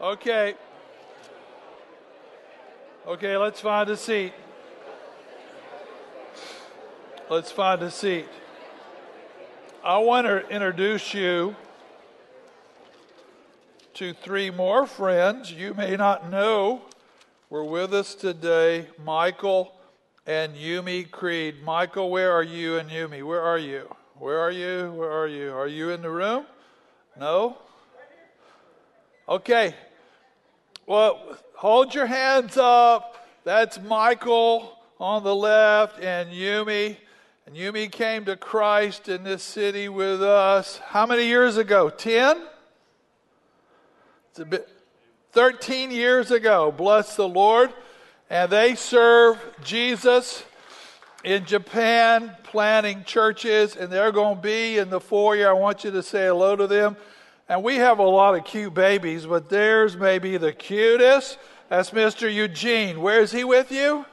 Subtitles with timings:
[0.00, 0.54] Okay.
[3.06, 4.34] Okay, let's find a seat.
[7.30, 8.26] Let's find a seat.
[9.82, 11.56] I want to introduce you
[13.94, 16.82] to three more friends you may not know
[17.48, 19.72] were with us today Michael
[20.26, 21.62] and Yumi Creed.
[21.64, 23.22] Michael, where are you and Yumi?
[23.22, 23.88] Where are you?
[24.18, 24.92] Where are you?
[24.92, 25.54] Where are you?
[25.54, 26.44] Are you in the room?
[27.18, 27.56] No?
[29.28, 29.74] Okay.
[30.86, 33.26] Well, hold your hands up.
[33.42, 36.96] That's Michael on the left and Yumi.
[37.44, 40.78] And Yumi came to Christ in this city with us.
[40.78, 41.90] How many years ago?
[41.90, 42.40] 10?
[44.30, 44.68] It's a bit
[45.32, 46.70] 13 years ago.
[46.70, 47.74] Bless the Lord.
[48.30, 50.44] And they serve Jesus
[51.24, 55.48] in Japan, planting churches, and they're going to be in the foyer.
[55.48, 56.96] I want you to say hello to them.
[57.48, 61.38] And we have a lot of cute babies, but theirs may be the cutest.
[61.68, 62.32] That's Mr.
[62.32, 63.00] Eugene.
[63.00, 64.04] Where is he with you?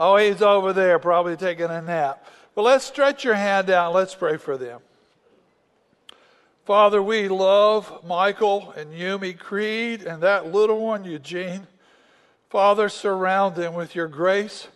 [0.00, 2.26] Oh, he's over there, probably taking a nap.
[2.54, 3.94] But let's stretch your hand out.
[3.94, 4.80] Let's pray for them.
[6.64, 11.66] Father, we love Michael and Yumi Creed and that little one, Eugene.
[12.50, 14.68] Father, surround them with your grace.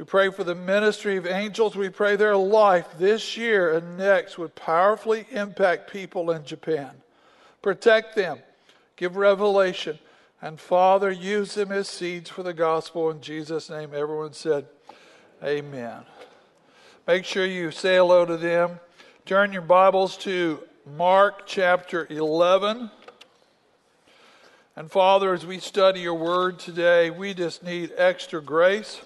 [0.00, 1.76] We pray for the ministry of angels.
[1.76, 6.92] We pray their life this year and next would powerfully impact people in Japan.
[7.60, 8.38] Protect them,
[8.96, 9.98] give revelation,
[10.40, 13.10] and Father, use them as seeds for the gospel.
[13.10, 14.64] In Jesus' name, everyone said,
[15.44, 16.04] Amen.
[17.06, 18.80] Make sure you say hello to them.
[19.26, 20.62] Turn your Bibles to
[20.96, 22.90] Mark chapter 11.
[24.76, 29.02] And Father, as we study your word today, we just need extra grace.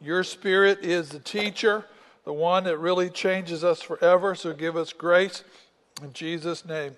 [0.00, 1.84] Your Spirit is the teacher,
[2.24, 4.34] the one that really changes us forever.
[4.34, 5.44] So give us grace.
[6.02, 6.96] In Jesus' name,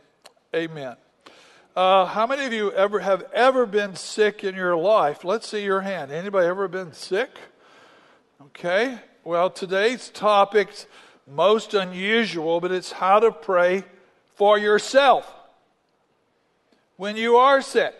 [0.54, 0.96] amen.
[1.74, 5.24] Uh, how many of you ever have ever been sick in your life?
[5.24, 6.12] Let's see your hand.
[6.12, 7.30] Anybody ever been sick?
[8.40, 8.98] Okay.
[9.24, 10.86] Well, today's topic's
[11.26, 13.84] most unusual, but it's how to pray
[14.34, 15.32] for yourself
[16.96, 17.94] when you are sick.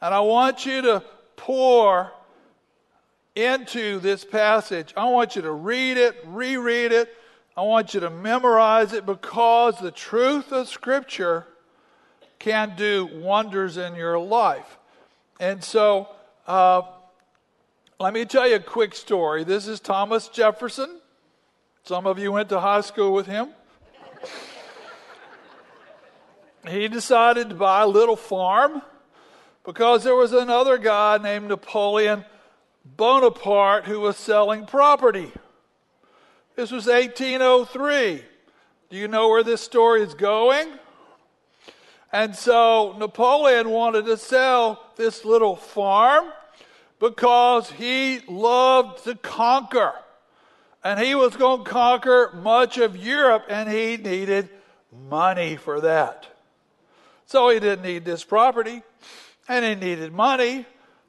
[0.00, 1.02] And I want you to
[1.36, 2.12] pour
[3.36, 4.94] into this passage.
[4.96, 7.14] I want you to read it, reread it.
[7.56, 11.46] I want you to memorize it because the truth of Scripture
[12.38, 14.78] can do wonders in your life.
[15.38, 16.08] And so,
[16.46, 16.82] uh,
[18.00, 19.44] let me tell you a quick story.
[19.44, 21.00] This is Thomas Jefferson.
[21.84, 23.48] Some of you went to high school with him.
[26.68, 28.82] he decided to buy a little farm
[29.64, 32.24] because there was another guy named Napoleon
[32.94, 35.32] Bonaparte who was selling property.
[36.54, 38.22] This was 1803.
[38.88, 40.68] Do you know where this story is going?
[42.12, 46.26] And so Napoleon wanted to sell this little farm
[46.98, 49.92] because he loved to conquer.
[50.84, 54.48] And he was going to conquer much of Europe, and he needed
[55.10, 56.26] money for that.
[57.26, 58.82] So he didn't need this property,
[59.48, 60.64] and he needed money.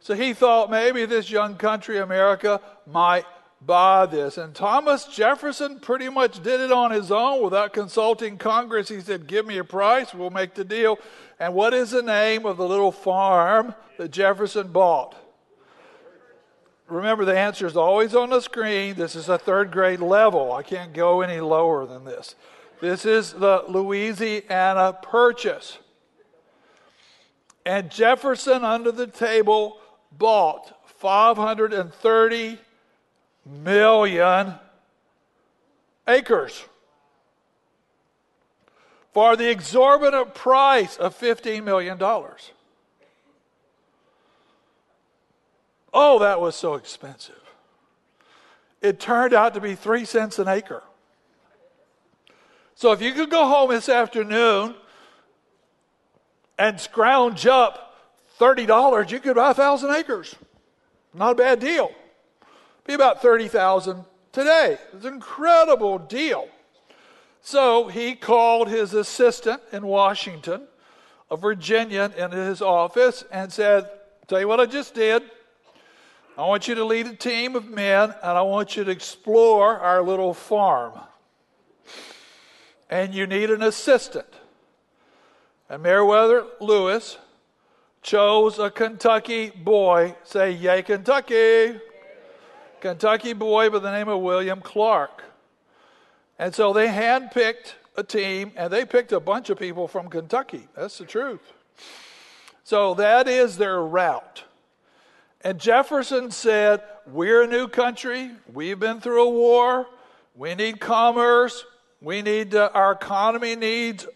[0.07, 3.25] So he thought maybe this young country, America, might
[3.59, 4.37] buy this.
[4.37, 8.87] And Thomas Jefferson pretty much did it on his own without consulting Congress.
[8.87, 10.97] He said, Give me a price, we'll make the deal.
[11.41, 15.13] And what is the name of the little farm that Jefferson bought?
[16.87, 18.95] Remember, the answer is always on the screen.
[18.95, 20.53] This is a third grade level.
[20.53, 22.35] I can't go any lower than this.
[22.79, 25.79] This is the Louisiana Purchase.
[27.65, 29.81] And Jefferson, under the table,
[30.11, 32.59] bought 530
[33.45, 34.53] million
[36.07, 36.65] acres
[39.13, 41.97] for the exorbitant price of $15 million.
[45.93, 47.41] Oh, that was so expensive.
[48.81, 50.83] It turned out to be three cents an acre.
[52.75, 54.75] So if you could go home this afternoon
[56.59, 57.86] and scrounge up
[58.39, 60.35] $30, you could buy 1,000 acres.
[61.13, 61.91] Not a bad deal.
[62.85, 64.77] Be about 30,000 today.
[64.93, 66.47] It's an incredible deal.
[67.41, 70.63] So he called his assistant in Washington,
[71.31, 73.89] a Virginian, into his office and said,
[74.27, 75.23] Tell you what I just did.
[76.37, 79.79] I want you to lead a team of men and I want you to explore
[79.79, 80.99] our little farm.
[82.89, 84.27] And you need an assistant.
[85.69, 87.17] And Meriwether Lewis
[88.07, 90.15] chose a Kentucky boy.
[90.23, 91.77] Say, Yay, Kentucky!
[92.79, 95.23] Kentucky boy by the name of William Clark.
[96.39, 100.69] And so they handpicked a team, and they picked a bunch of people from Kentucky.
[100.73, 101.41] That's the truth.
[102.63, 104.45] So that is their route.
[105.41, 108.31] And Jefferson said, We're a new country.
[108.53, 109.85] We've been through a war.
[110.33, 111.65] We need commerce.
[112.01, 114.07] We need, uh, our economy needs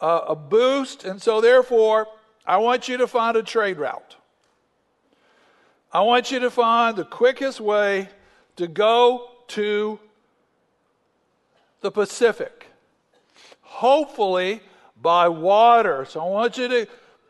[0.00, 1.04] uh, a boost.
[1.04, 2.08] And so, therefore,
[2.48, 4.16] I want you to find a trade route.
[5.92, 8.08] I want you to find the quickest way
[8.56, 10.00] to go to
[11.82, 12.68] the Pacific.
[13.60, 14.62] Hopefully,
[15.00, 16.06] by water.
[16.06, 16.86] So, I want you to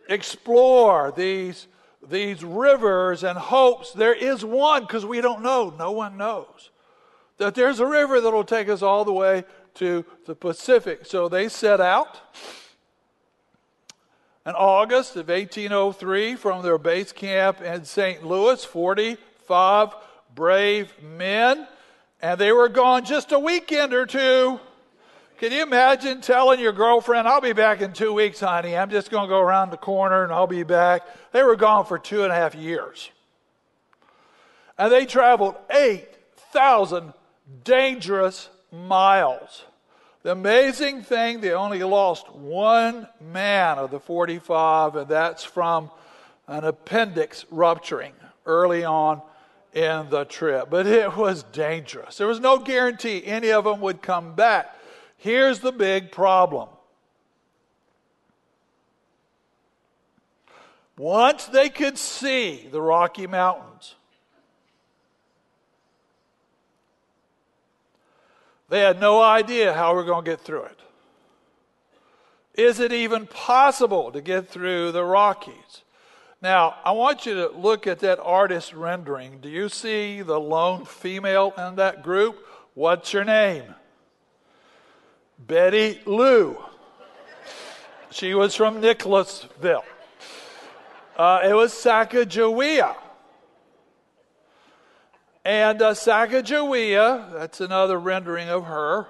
[0.08, 1.66] explore these,
[2.08, 5.74] these rivers and hopes there is one because we don't know.
[5.76, 6.70] No one knows.
[7.38, 9.44] That there's a river that will take us all the way
[9.74, 11.06] to the Pacific.
[11.06, 12.20] So they set out
[14.48, 18.24] in August of 1803 from their base camp in St.
[18.24, 19.94] Louis, 45
[20.34, 21.68] brave men,
[22.20, 24.58] and they were gone just a weekend or two
[25.38, 28.76] can you imagine telling your girlfriend, I'll be back in two weeks, honey.
[28.76, 31.02] I'm just going to go around the corner and I'll be back?
[31.30, 33.08] They were gone for two and a half years.
[34.76, 37.12] And they traveled 8,000
[37.62, 39.64] dangerous miles.
[40.22, 45.90] The amazing thing, they only lost one man of the 45, and that's from
[46.48, 49.22] an appendix rupturing early on
[49.72, 50.70] in the trip.
[50.70, 52.16] But it was dangerous.
[52.16, 54.74] There was no guarantee any of them would come back.
[55.18, 56.68] Here's the big problem.
[60.96, 63.67] Once they could see the Rocky Mountains,
[68.68, 70.78] they had no idea how we're going to get through it.
[72.54, 75.82] Is it even possible to get through the Rockies?
[76.42, 79.40] Now, I want you to look at that artist rendering.
[79.40, 82.44] Do you see the lone female in that group?
[82.74, 83.74] What's her name?
[85.38, 86.58] Betty Lou.
[88.10, 89.84] She was from Nicholasville.
[91.16, 92.94] Uh, it was Sacagawea.
[95.44, 99.08] And uh, Sacagawea, that's another rendering of her,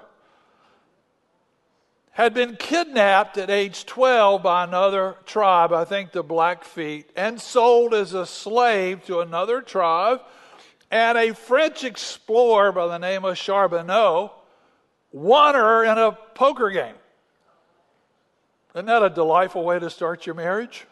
[2.11, 7.93] had been kidnapped at age 12 by another tribe, I think the Blackfeet, and sold
[7.93, 10.19] as a slave to another tribe.
[10.91, 14.33] And a French explorer by the name of Charbonneau
[15.11, 16.95] won her in a poker game.
[18.75, 20.85] Isn't that a delightful way to start your marriage?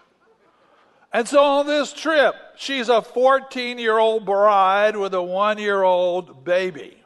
[1.13, 5.83] And so on this trip, she's a 14 year old bride with a one year
[5.83, 6.97] old baby.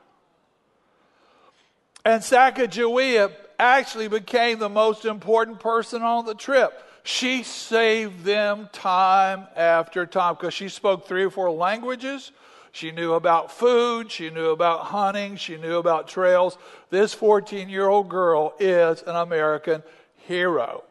[2.04, 6.74] And Sacagawea actually became the most important person on the trip.
[7.04, 12.32] She saved them time after time because she spoke three or four languages.
[12.72, 14.12] She knew about food.
[14.12, 15.36] She knew about hunting.
[15.36, 16.58] She knew about trails.
[16.90, 19.84] This 14 year old girl is an American
[20.16, 20.84] hero.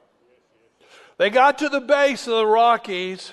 [1.20, 3.32] They got to the base of the Rockies.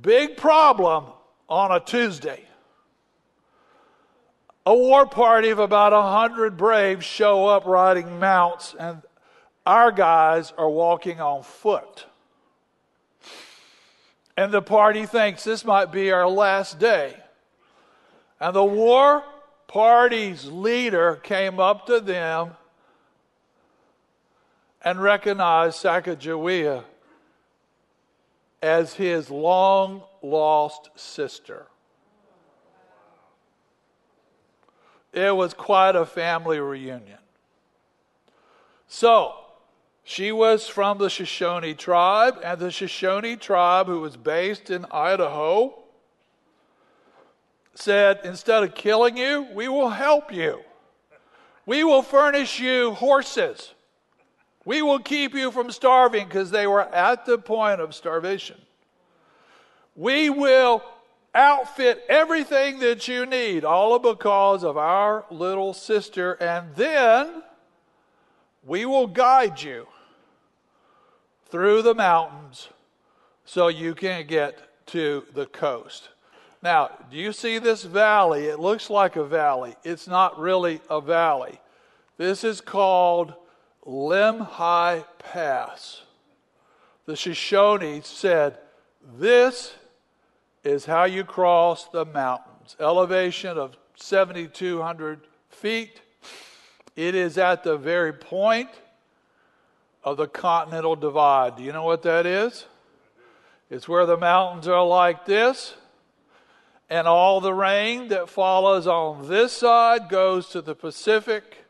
[0.00, 1.04] Big problem
[1.46, 2.42] on a Tuesday.
[4.64, 9.02] A war party of about 100 braves show up riding mounts, and
[9.66, 12.06] our guys are walking on foot.
[14.34, 17.14] And the party thinks this might be our last day.
[18.40, 19.22] And the war
[19.66, 22.52] party's leader came up to them
[24.82, 26.84] and recognized Sacagawea
[28.62, 31.66] as his long lost sister.
[35.12, 37.18] It was quite a family reunion.
[38.86, 39.34] So,
[40.04, 45.78] she was from the Shoshone tribe, and the Shoshone tribe, who was based in Idaho,
[47.74, 50.60] said, Instead of killing you, we will help you.
[51.66, 53.74] We will furnish you horses.
[54.68, 58.58] We will keep you from starving because they were at the point of starvation.
[59.96, 60.84] We will
[61.34, 67.42] outfit everything that you need, all because of our little sister, and then
[68.62, 69.86] we will guide you
[71.46, 72.68] through the mountains
[73.46, 76.10] so you can get to the coast.
[76.62, 78.44] Now, do you see this valley?
[78.44, 79.76] It looks like a valley.
[79.82, 81.58] It's not really a valley.
[82.18, 83.32] This is called
[83.88, 86.02] Lemhi Pass.
[87.06, 88.58] The Shoshone said,
[89.16, 89.74] This
[90.62, 92.76] is how you cross the mountains.
[92.78, 96.02] Elevation of 7,200 feet.
[96.96, 98.68] It is at the very point
[100.04, 101.56] of the Continental Divide.
[101.56, 102.66] Do you know what that is?
[103.70, 105.74] It's where the mountains are like this
[106.90, 111.64] and all the rain that follows on this side goes to the Pacific,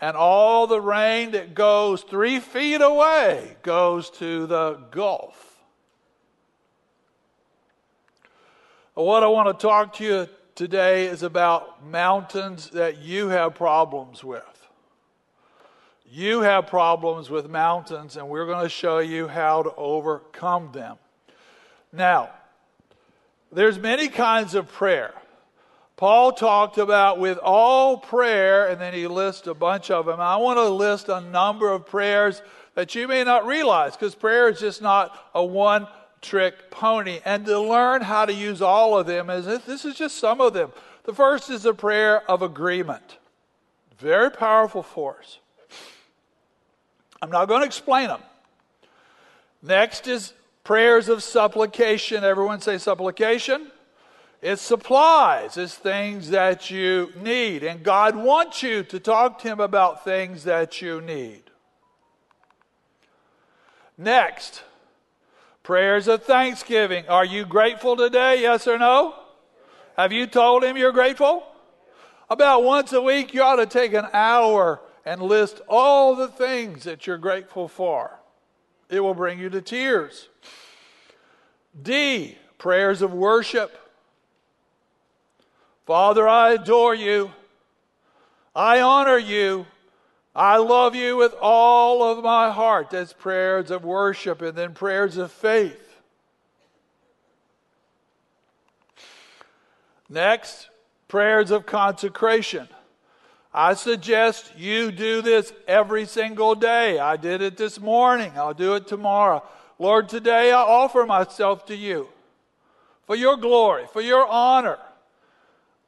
[0.00, 5.64] and all the rain that goes three feet away goes to the Gulf.
[8.94, 14.24] What I want to talk to you today is about mountains that you have problems
[14.24, 14.42] with.
[16.08, 20.96] You have problems with mountains, and we're going to show you how to overcome them.
[21.92, 22.30] Now,
[23.52, 25.12] there's many kinds of prayer.
[25.96, 30.20] Paul talked about with all prayer, and then he lists a bunch of them.
[30.20, 32.42] I want to list a number of prayers
[32.74, 35.88] that you may not realize because prayer is just not a one
[36.20, 37.20] trick pony.
[37.24, 40.52] And to learn how to use all of them, is this is just some of
[40.52, 40.70] them.
[41.04, 43.18] The first is a prayer of agreement.
[43.98, 45.38] Very powerful force.
[47.22, 48.20] I'm not going to explain them.
[49.62, 52.22] Next is prayers of supplication.
[52.22, 53.70] Everyone say supplication.
[54.48, 57.64] It's supplies, it's things that you need.
[57.64, 61.42] And God wants you to talk to Him about things that you need.
[63.98, 64.62] Next,
[65.64, 67.08] prayers of thanksgiving.
[67.08, 68.40] Are you grateful today?
[68.40, 69.16] Yes or no?
[69.96, 71.42] Have you told Him you're grateful?
[72.30, 76.84] About once a week, you ought to take an hour and list all the things
[76.84, 78.20] that you're grateful for.
[78.90, 80.28] It will bring you to tears.
[81.82, 83.76] D, prayers of worship.
[85.86, 87.30] Father, I adore you.
[88.54, 89.66] I honor you.
[90.34, 92.90] I love you with all of my heart.
[92.90, 95.80] That's prayers of worship and then prayers of faith.
[100.08, 100.68] Next,
[101.08, 102.68] prayers of consecration.
[103.54, 106.98] I suggest you do this every single day.
[106.98, 108.32] I did it this morning.
[108.36, 109.42] I'll do it tomorrow.
[109.78, 112.08] Lord, today I offer myself to you
[113.06, 114.78] for your glory, for your honor.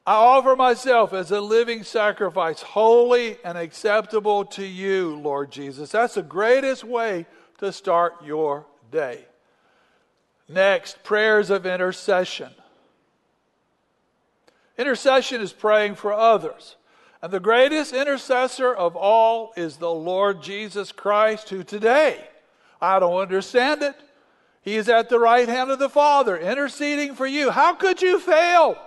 [0.09, 5.91] I offer myself as a living sacrifice, holy and acceptable to you, Lord Jesus.
[5.91, 7.27] That's the greatest way
[7.59, 9.27] to start your day.
[10.49, 12.49] Next, prayers of intercession.
[14.79, 16.77] Intercession is praying for others.
[17.21, 22.27] And the greatest intercessor of all is the Lord Jesus Christ, who today,
[22.81, 23.97] I don't understand it,
[24.63, 27.51] he is at the right hand of the Father, interceding for you.
[27.51, 28.79] How could you fail?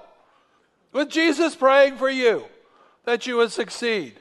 [0.92, 2.46] With Jesus praying for you
[3.06, 4.16] that you would succeed.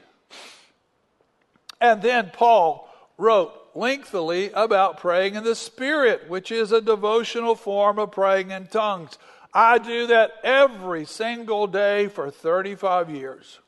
[1.80, 7.98] And then Paul wrote lengthily about praying in the Spirit, which is a devotional form
[7.98, 9.18] of praying in tongues.
[9.52, 13.58] I do that every single day for 35 years,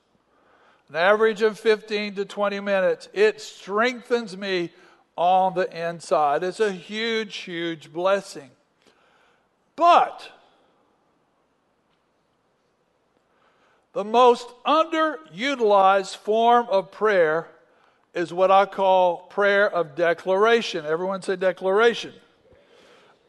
[0.88, 3.09] an average of 15 to 20 minutes.
[3.12, 4.71] It strengthens me
[5.16, 6.42] on the inside.
[6.42, 8.50] It's a huge, huge blessing.
[9.75, 10.30] But
[13.92, 17.49] The most underutilized form of prayer
[18.14, 20.87] is what I call prayer of declaration.
[20.87, 22.12] Everyone say declaration.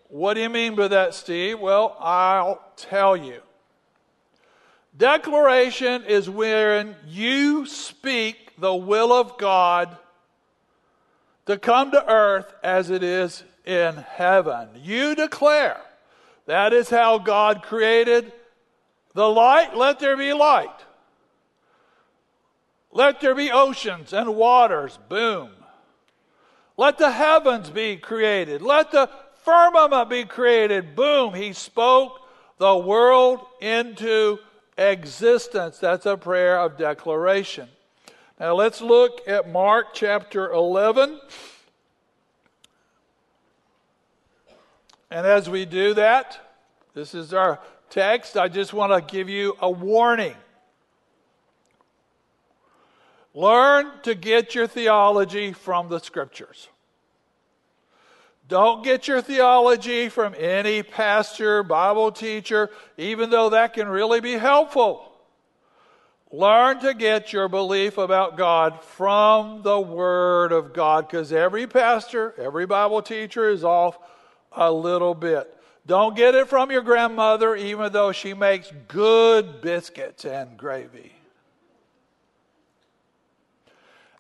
[0.08, 1.60] What do you mean by that, Steve?
[1.60, 3.41] Well, I'll tell you.
[4.96, 9.98] Declaration is when you speak the will of God
[11.46, 14.70] to come to earth as it is in heaven.
[14.75, 15.82] You declare.
[16.46, 18.32] That is how God created
[19.13, 20.70] the light, let there be light.
[22.91, 25.00] Let there be oceans and waters.
[25.10, 25.50] Boom.
[26.77, 28.62] Let the heavens be created.
[28.62, 29.10] Let the
[29.43, 30.96] firmament be created.
[30.96, 31.34] Boom.
[31.34, 32.22] He spoke
[32.58, 34.39] the world into
[34.77, 35.77] existence.
[35.77, 37.67] That's a prayer of declaration.
[38.39, 41.20] Now let's look at Mark chapter 11.
[45.12, 46.39] And as we do that,
[46.96, 47.60] this is our
[47.94, 50.36] text, I just want to give you a warning.
[53.36, 56.70] Learn to get your theology from the scriptures.
[58.48, 64.34] Don't get your theology from any pastor, Bible teacher, even though that can really be
[64.34, 65.10] helpful.
[66.32, 72.34] Learn to get your belief about God from the Word of God because every pastor,
[72.40, 73.98] every Bible teacher is off
[74.52, 75.56] a little bit.
[75.86, 81.12] Don't get it from your grandmother, even though she makes good biscuits and gravy.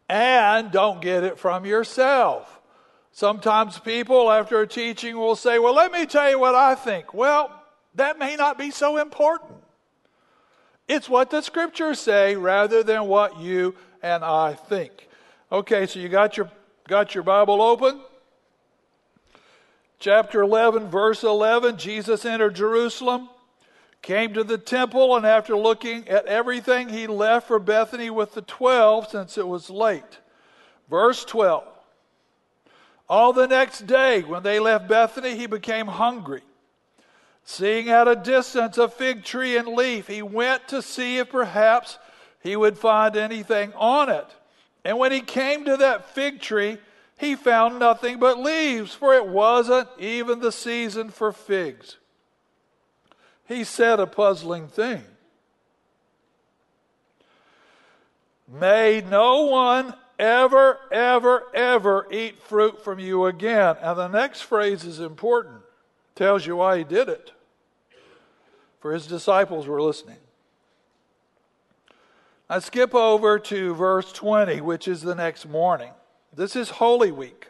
[0.09, 2.59] And don't get it from yourself.
[3.13, 7.13] Sometimes people, after a teaching, will say, Well, let me tell you what I think.
[7.13, 7.51] Well,
[7.95, 9.53] that may not be so important.
[10.87, 15.07] It's what the scriptures say rather than what you and I think.
[15.51, 16.51] Okay, so you got your,
[16.87, 18.01] got your Bible open?
[20.03, 23.29] Chapter 11, verse 11, Jesus entered Jerusalem,
[24.01, 28.41] came to the temple, and after looking at everything, he left for Bethany with the
[28.41, 30.19] twelve since it was late.
[30.89, 31.63] Verse 12.
[33.07, 36.41] All the next day, when they left Bethany, he became hungry.
[37.45, 41.97] Seeing at a distance a fig tree and leaf, he went to see if perhaps
[42.41, 44.27] he would find anything on it.
[44.83, 46.77] And when he came to that fig tree,
[47.23, 51.97] he found nothing but leaves, for it wasn't even the season for figs.
[53.47, 55.03] He said a puzzling thing.
[58.47, 63.77] May no one ever, ever, ever eat fruit from you again.
[63.81, 65.61] And the next phrase is important.
[66.15, 67.31] Tells you why he did it.
[68.81, 70.17] For his disciples were listening.
[72.49, 75.91] I skip over to verse 20, which is the next morning.
[76.35, 77.47] This is Holy Week.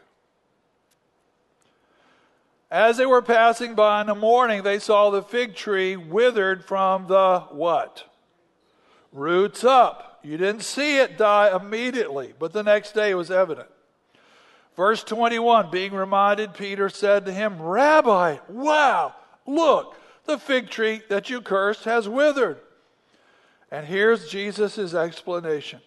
[2.69, 7.07] As they were passing by in the morning, they saw the fig tree withered from
[7.07, 8.05] the what?
[9.11, 10.19] Roots up.
[10.23, 13.67] You didn't see it die immediately, but the next day it was evident.
[14.75, 19.13] Verse 21 Being reminded, Peter said to him, Rabbi, wow,
[19.45, 22.57] look, the fig tree that you cursed has withered.
[23.71, 25.81] And here's Jesus' explanation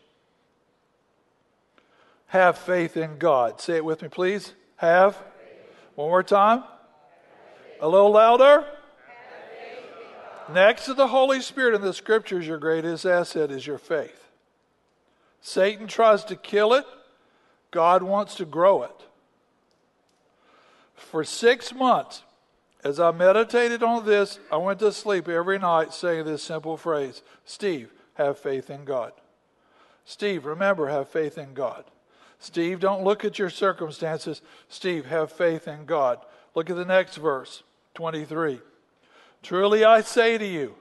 [2.29, 3.61] Have faith in God.
[3.61, 4.53] Say it with me, please.
[4.77, 5.17] Have.
[5.95, 6.65] One more time.
[7.81, 8.67] A little louder.
[10.53, 14.27] Next to the Holy Spirit in the scriptures, your greatest asset is your faith.
[15.41, 16.85] Satan tries to kill it,
[17.71, 19.05] God wants to grow it.
[20.95, 22.23] For six months,
[22.85, 27.23] as I meditated on this, I went to sleep every night saying this simple phrase
[27.45, 29.13] Steve, have faith in God.
[30.05, 31.85] Steve, remember, have faith in God.
[32.39, 34.43] Steve, don't look at your circumstances.
[34.69, 36.19] Steve, have faith in God.
[36.55, 37.63] Look at the next verse,
[37.95, 38.61] 23.
[39.43, 40.75] Truly I say to you,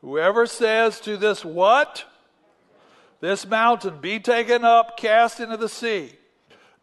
[0.00, 2.04] whoever says to this what?
[3.20, 6.12] This mountain be taken up, cast into the sea,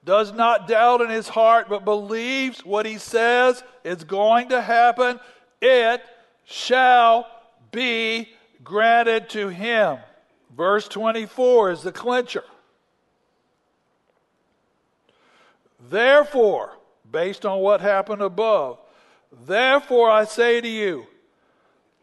[0.05, 5.19] does not doubt in his heart, but believes what he says is going to happen,
[5.61, 6.01] it
[6.45, 7.27] shall
[7.71, 8.29] be
[8.63, 9.97] granted to him.
[10.55, 12.43] Verse 24 is the clincher.
[15.79, 16.77] Therefore,
[17.09, 18.79] based on what happened above,
[19.45, 21.07] therefore I say to you,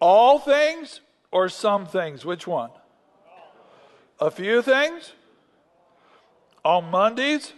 [0.00, 2.24] all things or some things?
[2.24, 2.70] Which one?
[4.20, 5.12] A few things?
[6.64, 7.52] On Mondays?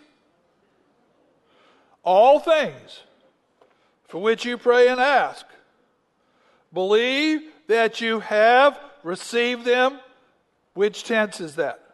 [2.03, 3.03] All things
[4.09, 5.47] for which you pray and ask.
[6.73, 10.01] Believe that you have received them.
[10.75, 11.88] Which tense is that?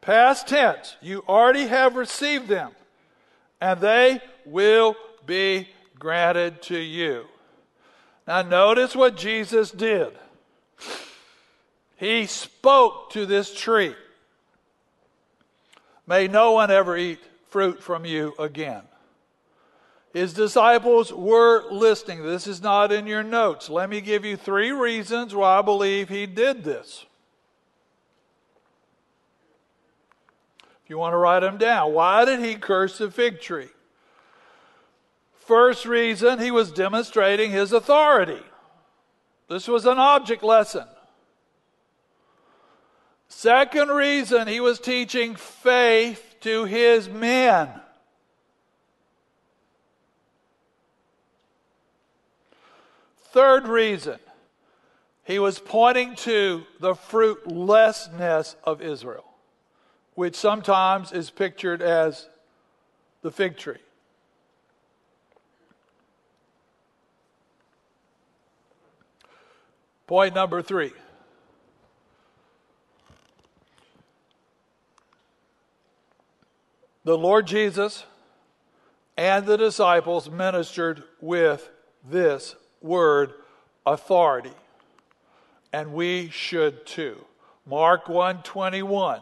[0.00, 0.96] Past tense.
[1.00, 2.70] You already have received them,
[3.60, 7.26] and they will be granted to you.
[8.26, 10.12] Now, notice what Jesus did.
[11.96, 13.94] He spoke to this tree.
[16.06, 18.82] May no one ever eat fruit from you again.
[20.12, 22.22] His disciples were listening.
[22.22, 23.68] This is not in your notes.
[23.68, 27.04] Let me give you three reasons why I believe he did this.
[30.88, 33.68] You want to write them down, why did he curse the fig tree?
[35.34, 38.42] First reason, he was demonstrating his authority.
[39.48, 40.84] This was an object lesson.
[43.28, 47.68] Second reason, he was teaching faith to his men.
[53.30, 54.18] Third reason,
[55.24, 59.27] he was pointing to the fruitlessness of Israel,
[60.18, 62.26] which sometimes is pictured as
[63.22, 63.78] the fig tree.
[70.08, 70.90] Point number three.
[77.04, 78.04] The Lord Jesus
[79.16, 81.70] and the disciples ministered with
[82.02, 83.34] this word
[83.86, 84.50] authority.
[85.72, 87.24] And we should too.
[87.64, 89.20] Mark 121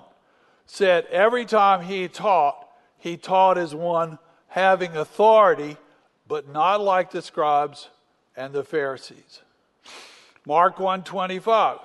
[0.67, 5.77] said every time he taught, he taught as one having authority,
[6.29, 7.89] but not like the scribes
[8.37, 9.43] and the Pharisees.
[10.45, 11.79] Mark 125.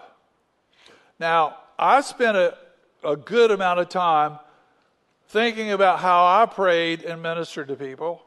[1.19, 2.57] Now, I spent a,
[3.03, 4.39] a good amount of time
[5.27, 8.23] thinking about how I prayed and ministered to people.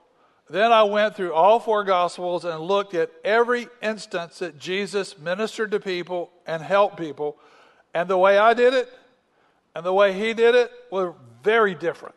[0.49, 5.71] Then I went through all four Gospels and looked at every instance that Jesus ministered
[5.71, 7.37] to people and helped people.
[7.95, 8.89] And the way I did it
[9.75, 12.15] and the way he did it were very different.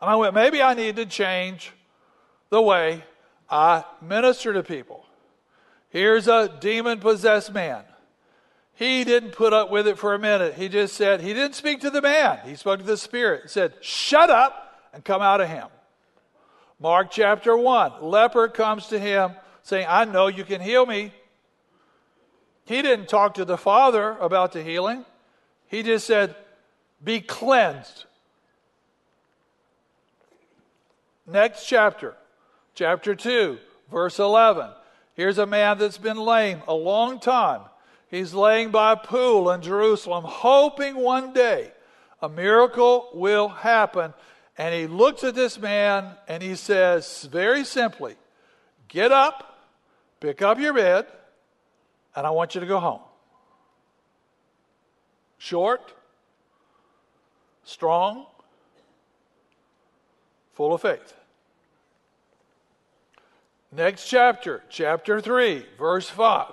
[0.00, 1.72] And I went, maybe I need to change
[2.50, 3.04] the way
[3.48, 5.06] I minister to people.
[5.90, 7.84] Here's a demon possessed man.
[8.74, 10.54] He didn't put up with it for a minute.
[10.54, 12.40] He just said, he didn't speak to the man.
[12.44, 13.42] He spoke to the spirit.
[13.42, 15.68] He said, shut up and come out of him.
[16.80, 18.02] Mark chapter 1.
[18.02, 19.32] Leper comes to him
[19.62, 21.12] saying, I know you can heal me.
[22.64, 25.04] He didn't talk to the Father about the healing.
[25.72, 26.36] He just said,
[27.02, 28.04] Be cleansed.
[31.26, 32.14] Next chapter,
[32.74, 33.58] chapter 2,
[33.90, 34.68] verse 11.
[35.14, 37.62] Here's a man that's been lame a long time.
[38.08, 41.72] He's laying by a pool in Jerusalem, hoping one day
[42.20, 44.12] a miracle will happen.
[44.58, 48.16] And he looks at this man and he says, very simply,
[48.88, 49.70] Get up,
[50.20, 51.06] pick up your bed,
[52.14, 53.00] and I want you to go home.
[55.42, 55.92] Short,
[57.64, 58.26] strong,
[60.52, 61.14] full of faith.
[63.72, 66.52] Next chapter, chapter 3, verse 5.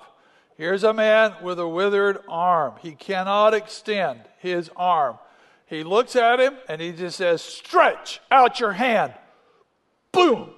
[0.58, 2.74] Here's a man with a withered arm.
[2.82, 5.20] He cannot extend his arm.
[5.68, 9.14] He looks at him and he just says, Stretch out your hand.
[10.12, 10.50] Boom.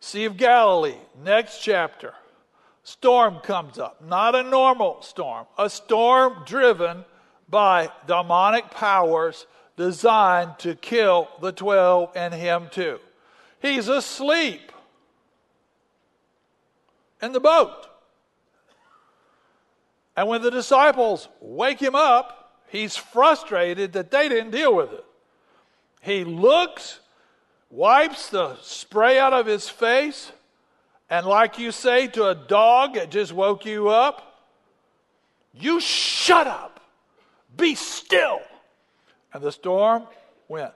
[0.00, 2.12] Sea of Galilee, next chapter.
[2.82, 4.02] Storm comes up.
[4.04, 7.04] Not a normal storm, a storm driven
[7.48, 12.98] by demonic powers designed to kill the 12 and him too.
[13.60, 14.72] He's asleep
[17.22, 17.86] in the boat.
[20.16, 25.04] And when the disciples wake him up, he's frustrated that they didn't deal with it.
[26.00, 27.00] He looks,
[27.70, 30.32] wipes the spray out of his face,
[31.10, 34.46] and like you say to a dog that just woke you up,
[35.52, 36.80] you shut up,
[37.56, 38.40] be still.
[39.32, 40.04] And the storm
[40.48, 40.72] went.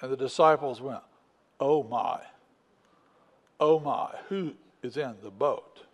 [0.00, 1.02] And the disciples went,
[1.58, 2.20] Oh my,
[3.60, 5.84] oh my, who is in the boat?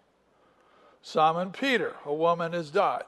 [1.03, 3.05] Simon Peter, a woman has died.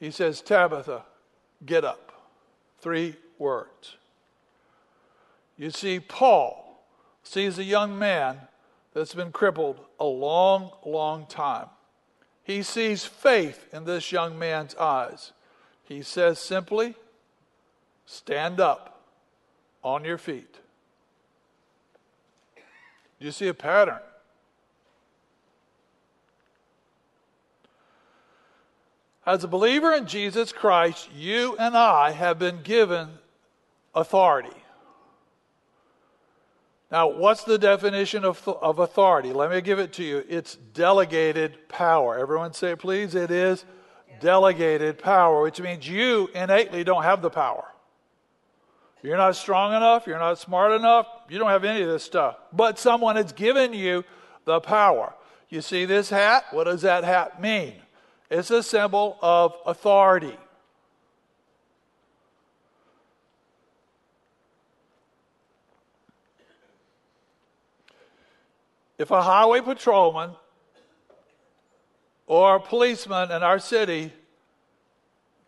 [0.00, 1.04] He says, Tabitha,
[1.64, 2.12] get up.
[2.80, 3.96] Three words.
[5.60, 6.82] You see, Paul
[7.22, 8.38] sees a young man
[8.94, 11.66] that's been crippled a long, long time.
[12.42, 15.32] He sees faith in this young man's eyes.
[15.84, 16.94] He says simply,
[18.06, 19.02] Stand up
[19.84, 20.54] on your feet.
[23.18, 24.00] Do you see a pattern?
[29.26, 33.10] As a believer in Jesus Christ, you and I have been given
[33.94, 34.59] authority.
[36.90, 39.32] Now, what's the definition of, of authority?
[39.32, 40.24] Let me give it to you.
[40.28, 42.18] It's delegated power.
[42.18, 43.14] Everyone say, please.
[43.14, 43.64] It is
[44.20, 47.64] delegated power, which means you innately don't have the power.
[49.02, 50.06] You're not strong enough.
[50.06, 51.06] You're not smart enough.
[51.28, 52.36] You don't have any of this stuff.
[52.52, 54.04] But someone has given you
[54.44, 55.14] the power.
[55.48, 56.46] You see this hat?
[56.50, 57.74] What does that hat mean?
[58.30, 60.36] It's a symbol of authority.
[69.00, 70.32] If a highway patrolman
[72.26, 74.12] or a policeman in our city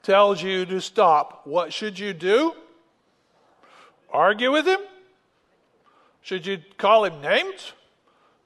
[0.03, 2.55] tells you to stop, what should you do?
[4.11, 4.81] Argue with him?
[6.23, 7.75] Should you call him names?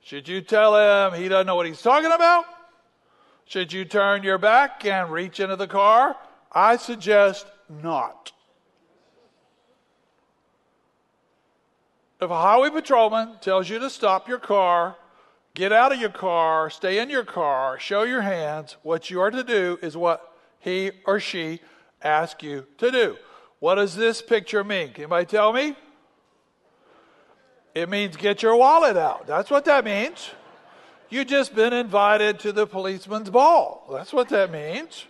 [0.02, 2.44] Should you tell him he doesn't know what he's talking about?
[3.44, 6.16] Should you turn your back and reach into the car?
[6.50, 8.32] I suggest not.
[12.20, 14.96] If a highway patrolman tells you to stop your car,
[15.54, 19.30] get out of your car, stay in your car, show your hands, what you are
[19.30, 21.60] to do is what he or she
[22.02, 23.16] asks you to do.
[23.58, 24.92] What does this picture mean?
[24.92, 25.76] Can anybody tell me?
[27.74, 29.26] It means get your wallet out.
[29.26, 30.30] That's what that means.
[31.10, 33.86] You've just been invited to the policeman's ball.
[33.92, 35.04] That's what that means.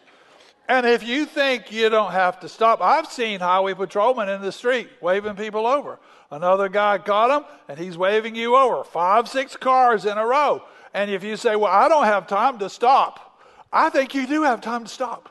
[0.68, 4.50] And if you think you don't have to stop, I've seen highway patrolmen in the
[4.50, 6.00] street waving people over.
[6.30, 8.82] Another guy got him and he's waving you over.
[8.82, 10.62] Five, six cars in a row.
[10.92, 13.40] And if you say, Well, I don't have time to stop,
[13.72, 15.28] I think you do have time to stop.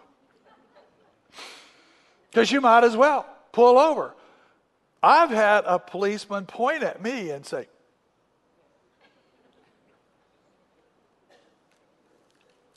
[2.31, 4.13] Because you might as well pull over.
[5.03, 7.67] I've had a policeman point at me and say,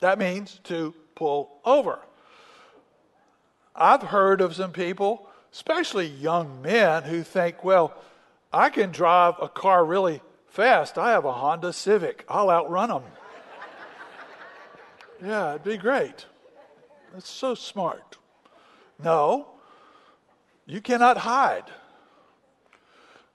[0.01, 1.99] That means to pull over.
[3.79, 7.93] I've heard of some people, especially young men, who think, well,
[8.51, 10.97] I can drive a car really fast.
[10.97, 12.25] I have a Honda Civic.
[12.27, 13.03] I'll outrun them.
[15.25, 16.25] yeah, it'd be great.
[17.13, 18.17] That's so smart.
[19.01, 19.47] No,
[20.65, 21.65] you cannot hide.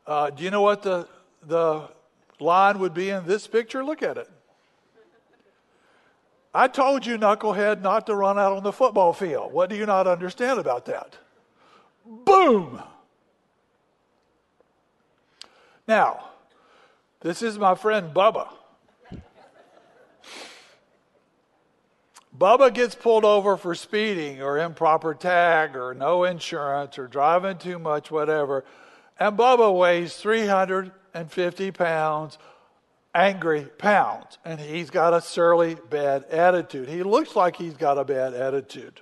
[0.06, 1.08] Uh, do you know what the,
[1.46, 1.88] the
[2.38, 3.82] line would be in this picture?
[3.82, 4.30] Look at it.
[6.54, 9.52] I told you, knucklehead, not to run out on the football field.
[9.52, 11.18] What do you not understand about that?
[12.06, 12.80] Boom!
[15.88, 16.28] Now,
[17.20, 18.48] this is my friend Bubba.
[22.36, 27.78] Bubba gets pulled over for speeding or improper tag or no insurance or driving too
[27.78, 28.64] much, whatever.
[29.20, 32.38] And Bubba weighs 350 pounds,
[33.14, 36.88] angry pounds, and he's got a surly, bad attitude.
[36.88, 39.00] He looks like he's got a bad attitude.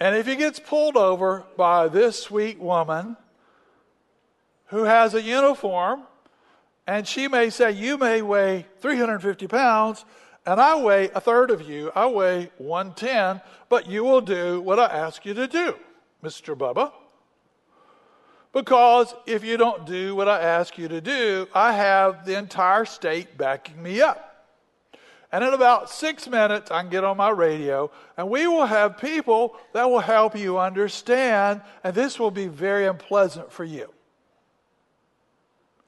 [0.00, 3.16] And if he gets pulled over by this sweet woman
[4.66, 6.02] who has a uniform,
[6.86, 10.04] and she may say, You may weigh 350 pounds,
[10.46, 11.92] and I weigh a third of you.
[11.94, 15.74] I weigh 110, but you will do what I ask you to do,
[16.22, 16.56] Mr.
[16.56, 16.92] Bubba.
[18.52, 22.84] Because if you don't do what I ask you to do, I have the entire
[22.84, 24.24] state backing me up.
[25.30, 28.96] And in about six minutes, I can get on my radio, and we will have
[28.96, 33.92] people that will help you understand, and this will be very unpleasant for you.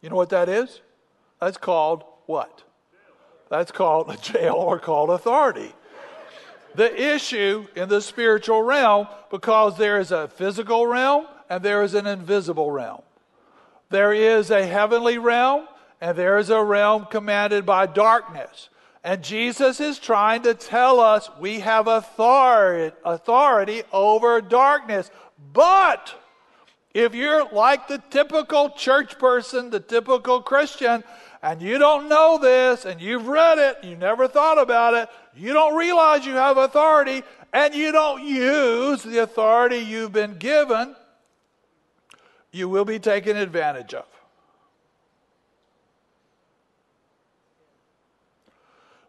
[0.03, 0.83] You know what that is?
[1.41, 2.65] That's called what?
[3.49, 5.73] That's called a jail or called authority.
[6.75, 11.95] The issue in the spiritual realm, because there is a physical realm and there is
[11.95, 13.03] an invisible realm.
[13.91, 15.67] There is a heavenly realm
[16.01, 18.71] and there is a realm commanded by darkness.
[19.03, 25.11] And Jesus is trying to tell us we have authority, authority over darkness.
[25.53, 26.15] But
[26.95, 31.03] if you're like the typical church person, the typical Christian,
[31.43, 35.55] and you don't know this, and you've read it, you never thought about it, you
[35.55, 40.95] don't realize you have authority, and you don't use the authority you've been given,
[42.53, 44.07] you will be taken advantage of.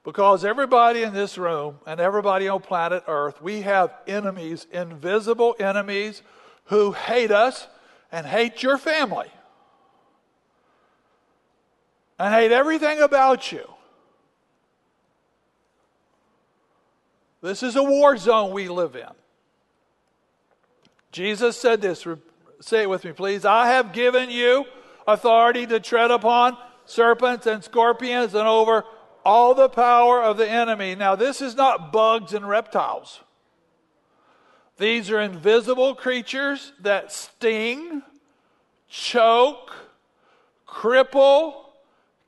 [0.03, 6.23] Because everybody in this room and everybody on planet Earth, we have enemies, invisible enemies,
[6.65, 7.67] who hate us
[8.11, 9.29] and hate your family
[12.17, 13.67] and hate everything about you.
[17.41, 19.09] This is a war zone we live in.
[21.11, 22.05] Jesus said this.
[22.61, 23.43] Say it with me, please.
[23.43, 24.65] I have given you
[25.07, 28.85] authority to tread upon serpents and scorpions and over
[29.25, 30.93] all the power of the enemy.
[30.95, 33.21] Now, this is not bugs and reptiles.
[34.77, 38.03] These are invisible creatures that sting,
[38.87, 39.73] choke,
[40.67, 41.65] cripple,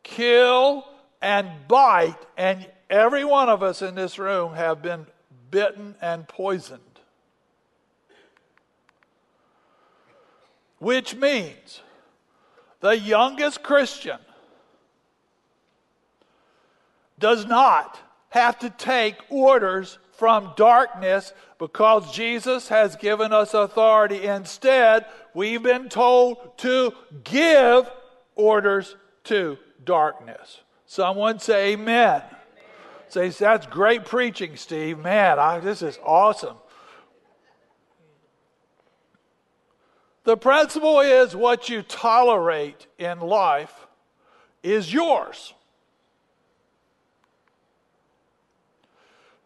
[0.04, 0.88] kill,
[1.22, 2.18] and bite.
[2.38, 5.06] And every one of us in this room have been
[5.52, 6.93] bitten and poisoned.
[10.84, 11.80] Which means
[12.82, 14.18] the youngest Christian
[17.18, 17.98] does not
[18.32, 24.26] have to take orders from darkness because Jesus has given us authority.
[24.28, 26.92] Instead, we've been told to
[27.24, 27.90] give
[28.36, 30.60] orders to darkness.
[30.86, 32.24] Someone say amen.
[33.08, 35.00] Say, that's great preaching, Steve.
[35.00, 36.58] Man, I, this is awesome.
[40.24, 43.74] The principle is what you tolerate in life
[44.62, 45.54] is yours.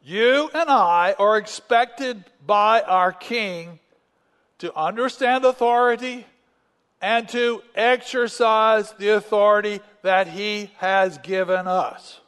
[0.03, 3.79] You and I are expected by our King
[4.59, 6.25] to understand authority
[7.01, 12.21] and to exercise the authority that He has given us.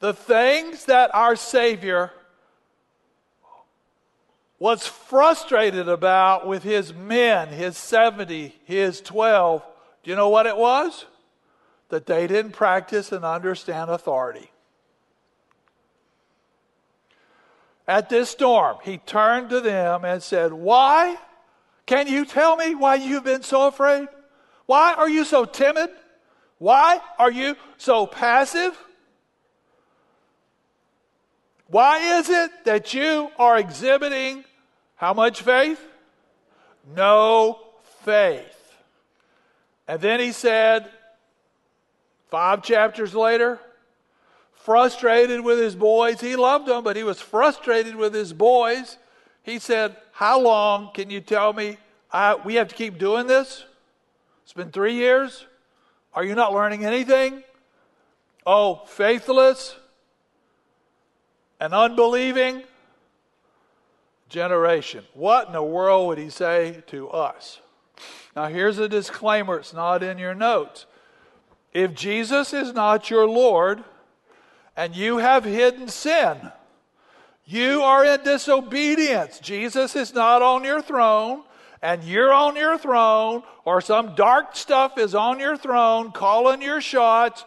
[0.00, 2.12] The things that our Savior
[4.58, 9.62] was frustrated about with his men, his 70, his 12,
[10.02, 11.06] do you know what it was?
[11.90, 14.50] That they didn't practice and understand authority.
[17.86, 21.16] At this storm, he turned to them and said, Why?
[21.86, 24.08] Can you tell me why you've been so afraid?
[24.66, 25.88] Why are you so timid?
[26.58, 28.76] Why are you so passive?
[31.68, 34.44] Why is it that you are exhibiting
[34.98, 35.80] how much faith?
[36.94, 37.58] No
[38.04, 38.74] faith.
[39.86, 40.90] And then he said,
[42.30, 43.60] five chapters later,
[44.52, 46.20] frustrated with his boys.
[46.20, 48.98] He loved them, but he was frustrated with his boys.
[49.44, 51.78] He said, How long can you tell me
[52.12, 53.64] I, we have to keep doing this?
[54.42, 55.46] It's been three years.
[56.12, 57.44] Are you not learning anything?
[58.44, 59.76] Oh, faithless
[61.60, 62.64] and unbelieving
[64.28, 65.04] generation.
[65.14, 67.60] What in the world would he say to us?
[68.36, 70.86] Now, here's a disclaimer it's not in your notes.
[71.72, 73.84] If Jesus is not your Lord,
[74.78, 76.52] and you have hidden sin.
[77.44, 79.40] You are in disobedience.
[79.40, 81.42] Jesus is not on your throne,
[81.82, 86.80] and you're on your throne, or some dark stuff is on your throne calling your
[86.80, 87.44] shots,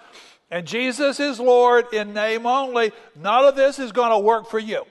[0.50, 2.92] and Jesus is Lord in name only.
[3.16, 4.84] None of this is going to work for you.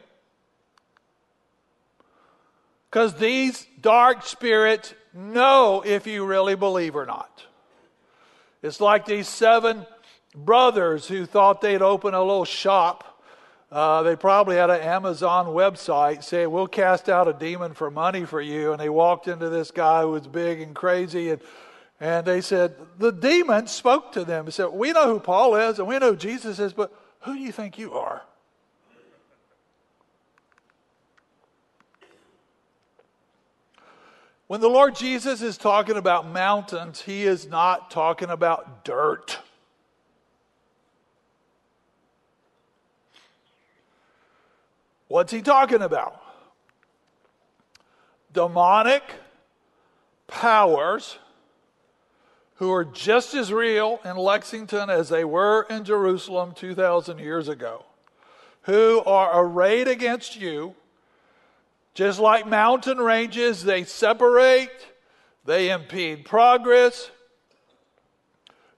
[2.90, 7.44] Because these dark spirits know if you really believe or not.
[8.62, 9.86] It's like these seven
[10.34, 13.22] brothers who thought they'd open a little shop.
[13.70, 18.24] Uh, they probably had an Amazon website saying, We'll cast out a demon for money
[18.24, 18.72] for you.
[18.72, 21.30] And they walked into this guy who was big and crazy.
[21.30, 21.40] And,
[22.00, 24.46] and they said, The demon spoke to them.
[24.46, 27.34] He said, We know who Paul is and we know who Jesus is, but who
[27.34, 28.22] do you think you are?
[34.50, 39.38] When the Lord Jesus is talking about mountains, he is not talking about dirt.
[45.06, 46.20] What's he talking about?
[48.32, 49.04] Demonic
[50.26, 51.16] powers
[52.56, 57.84] who are just as real in Lexington as they were in Jerusalem 2,000 years ago,
[58.62, 60.74] who are arrayed against you
[62.00, 64.70] just like mountain ranges, they separate,
[65.44, 67.10] they impede progress,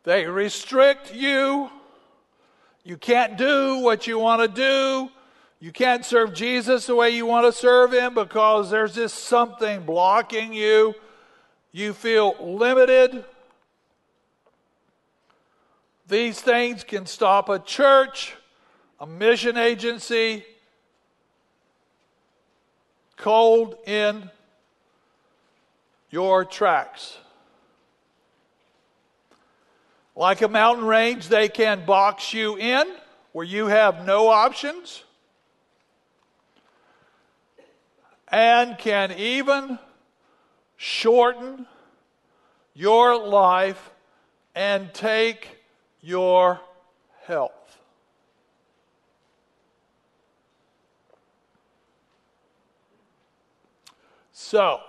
[0.03, 1.71] they restrict you.
[2.83, 5.09] You can't do what you want to do.
[5.61, 9.85] You can't serve Jesus the way you want to serve him because there's just something
[9.85, 10.93] blocking you.
[11.71, 13.25] You feel limited.
[16.09, 18.35] These things can stop a church,
[18.99, 20.45] a mission agency,
[23.23, 24.29] cold in
[26.11, 27.17] your tracks.
[30.17, 32.85] Like a mountain range, they can box you in
[33.31, 35.05] where you have no options
[38.29, 39.79] and can even
[40.77, 41.67] shorten
[42.75, 43.91] your life
[44.55, 45.61] and take
[46.01, 46.61] your
[47.25, 47.62] health.
[54.53, 54.81] So,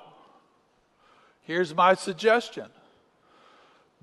[1.43, 2.69] here's my suggestion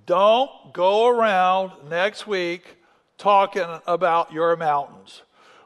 [0.07, 2.79] don't go around next week
[3.19, 5.21] talking about your mountains.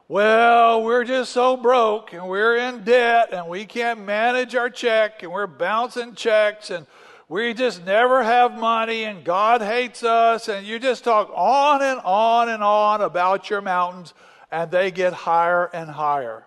[0.08, 5.22] Well, we're just so broke and we're in debt and we can't manage our check
[5.22, 6.88] and we're bouncing checks and
[7.28, 10.48] we just never have money and God hates us.
[10.48, 14.12] And you just talk on and on and on about your mountains
[14.50, 16.46] and they get higher and higher.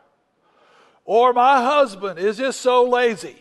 [1.07, 3.37] Or my husband is just so lazy.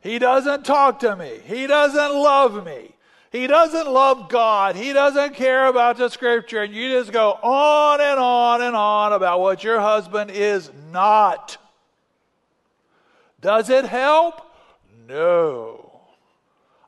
[0.00, 1.38] He doesn't talk to me.
[1.44, 2.92] He doesn't love me.
[3.30, 4.74] He doesn't love God.
[4.74, 6.62] He doesn't care about the scripture.
[6.62, 11.56] And you just go on and on and on about what your husband is not.
[13.40, 14.42] Does it help?
[15.06, 16.00] No.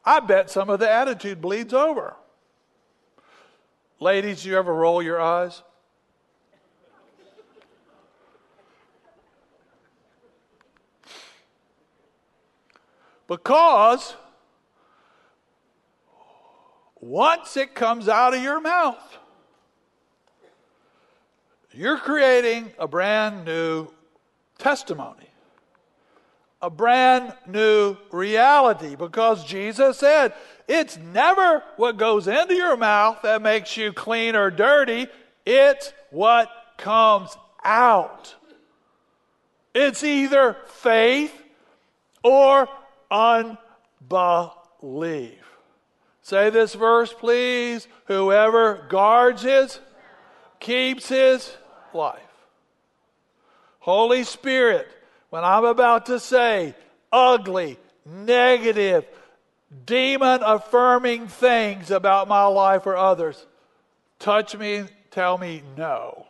[0.05, 2.17] I bet some of the attitude bleeds over.
[4.01, 5.63] Ladies, you ever roll your eyes?
[13.31, 14.17] Because
[17.01, 19.19] once it comes out of your mouth,
[21.71, 23.87] you're creating a brand new
[24.59, 25.29] testimony,
[26.61, 30.35] a brand new reality, because Jesus said,
[30.67, 35.07] It's never what goes into your mouth that makes you clean or dirty,
[35.47, 38.35] it's what comes out.
[39.73, 41.33] It's either faith
[42.25, 42.69] or
[43.11, 43.59] unbelief.
[46.23, 47.89] Say this verse, please.
[48.07, 49.81] Whoever guards his,
[50.61, 51.57] keeps his
[51.93, 52.21] life.
[53.81, 54.89] Holy Spirit,
[55.31, 56.75] when I'm about to say
[57.11, 59.07] ugly, negative,
[59.87, 63.47] demon affirming things about my life or others,
[64.19, 66.27] touch me, tell me no.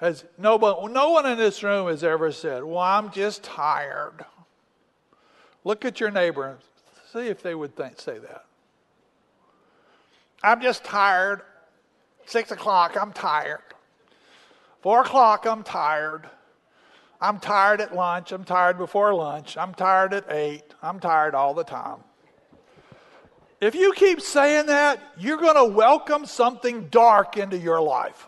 [0.00, 4.24] Has no one, no one in this room has ever said, Well, I'm just tired.
[5.62, 6.58] Look at your neighbor and
[7.12, 8.46] see if they would think, say that.
[10.42, 11.42] I'm just tired.
[12.24, 13.60] Six o'clock, I'm tired.
[14.80, 16.28] Four o'clock, I'm tired.
[17.20, 18.32] I'm tired at lunch.
[18.32, 19.58] I'm tired before lunch.
[19.58, 20.62] I'm tired at eight.
[20.82, 21.98] I'm tired all the time.
[23.60, 28.26] If you keep saying that, you're going to welcome something dark into your life.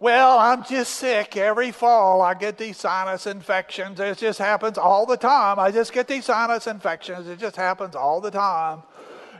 [0.00, 2.22] Well, I'm just sick every fall.
[2.22, 4.00] I get these sinus infections.
[4.00, 5.58] It just happens all the time.
[5.58, 7.28] I just get these sinus infections.
[7.28, 8.82] It just happens all the time.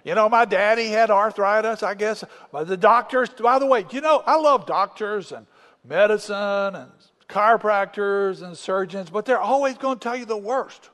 [0.05, 2.25] You know, my daddy had arthritis, I guess.
[2.53, 5.47] But the doctors, by the way, you know, I love doctors and
[5.83, 6.91] medicine and
[7.27, 10.91] chiropractors and surgeons, but they're always going to tell you the worst.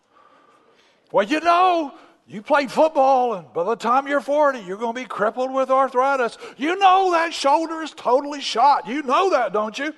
[1.10, 1.92] Well, you know,
[2.28, 5.70] you played football, and by the time you're 40, you're going to be crippled with
[5.70, 6.36] arthritis.
[6.56, 8.88] You know that shoulder is totally shot.
[8.88, 9.94] You know that, don't you?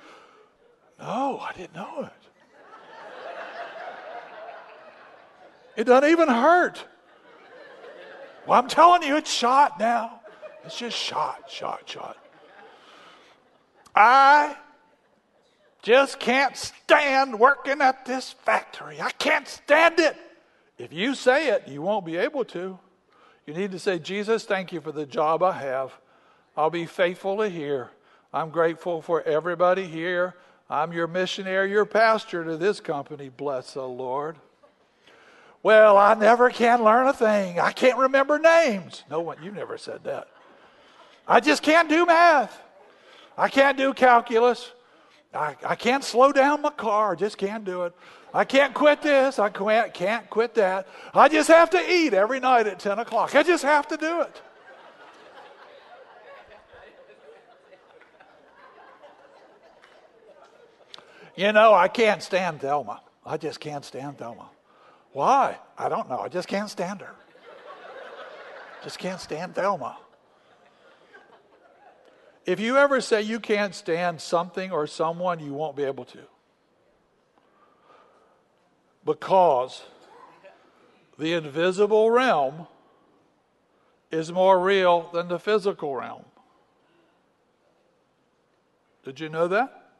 [0.99, 2.13] No, I didn't know it.
[5.75, 6.85] It doesn't even hurt.
[8.45, 10.19] Well, I'm telling you, it's shot now.
[10.65, 12.17] It's just shot, shot, shot.
[13.95, 14.55] I
[15.81, 19.01] just can't stand working at this factory.
[19.01, 20.15] I can't stand it.
[20.79, 22.79] If you say it, you won't be able to.
[23.45, 25.91] You need to say, Jesus, thank you for the job I have.
[26.55, 27.89] I'll be faithful to here.
[28.33, 30.35] I'm grateful for everybody here.
[30.69, 33.29] I'm your missionary, your pastor to this company.
[33.29, 34.37] Bless the Lord.
[35.63, 37.59] Well, I never can learn a thing.
[37.59, 39.03] I can't remember names.
[39.09, 40.29] No one, you never said that.
[41.27, 42.57] I just can't do math.
[43.37, 44.71] I can't do calculus.
[45.33, 47.11] I, I can't slow down my car.
[47.13, 47.93] I just can't do it.
[48.33, 49.39] I can't quit this.
[49.39, 50.87] I can't, can't quit that.
[51.13, 53.35] I just have to eat every night at 10 o'clock.
[53.35, 54.41] I just have to do it.
[61.35, 63.01] You know, I can't stand Thelma.
[63.25, 64.49] I just can't stand Thelma.
[65.13, 65.57] Why?
[65.77, 66.19] I don't know.
[66.19, 67.15] I just can't stand her.
[68.83, 69.97] Just can't stand Thelma.
[72.45, 76.19] If you ever say you can't stand something or someone, you won't be able to
[79.05, 79.83] because
[81.17, 82.67] the invisible realm
[84.11, 86.23] is more real than the physical realm.
[89.03, 89.91] Did you know that?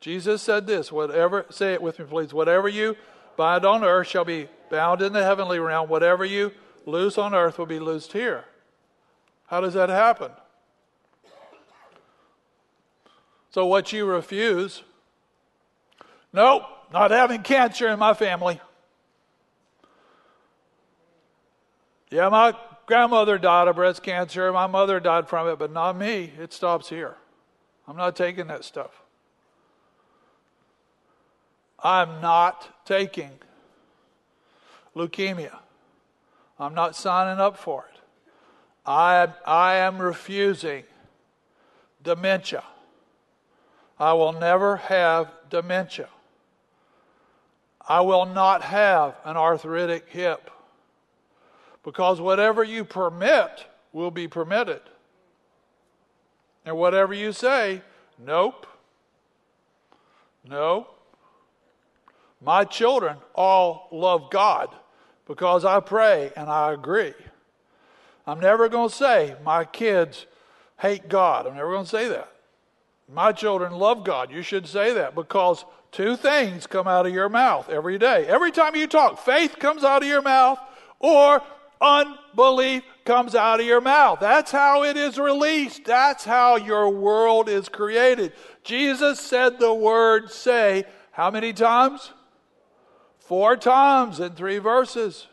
[0.00, 2.34] Jesus said this, whatever, say it with me, please.
[2.34, 2.96] Whatever you
[3.36, 5.88] bind on earth shall be bound in the heavenly realm.
[5.88, 6.52] Whatever you
[6.86, 8.44] loose on earth will be loosed here.
[9.46, 10.30] How does that happen?
[13.50, 14.82] So, what you refuse,
[16.32, 18.60] nope, not having cancer in my family.
[22.08, 22.54] Yeah, my
[22.86, 24.52] grandmother died of breast cancer.
[24.52, 26.32] My mother died from it, but not me.
[26.38, 27.16] It stops here.
[27.88, 29.02] I'm not taking that stuff.
[31.82, 33.32] I'm not taking
[34.94, 35.58] leukemia.
[36.60, 38.00] I'm not signing up for it.
[38.86, 40.84] I, I am refusing
[42.04, 42.62] dementia.
[43.98, 46.08] I will never have dementia.
[47.88, 50.50] I will not have an arthritic hip.
[51.82, 54.80] Because whatever you permit will be permitted.
[56.64, 57.82] And whatever you say,
[58.18, 58.66] nope.
[60.48, 60.88] No.
[62.40, 64.68] My children all love God
[65.26, 67.14] because I pray and I agree.
[68.26, 70.26] I'm never going to say my kids
[70.78, 71.46] hate God.
[71.46, 72.30] I'm never going to say that.
[73.12, 74.30] My children love God.
[74.30, 75.64] You should say that because
[75.94, 78.26] two things come out of your mouth every day.
[78.26, 80.58] Every time you talk, faith comes out of your mouth
[80.98, 81.40] or
[81.80, 84.18] unbelief comes out of your mouth.
[84.20, 85.84] That's how it is released.
[85.84, 88.32] That's how your world is created.
[88.64, 92.12] Jesus said the word say how many times?
[93.20, 95.28] Four times in three verses.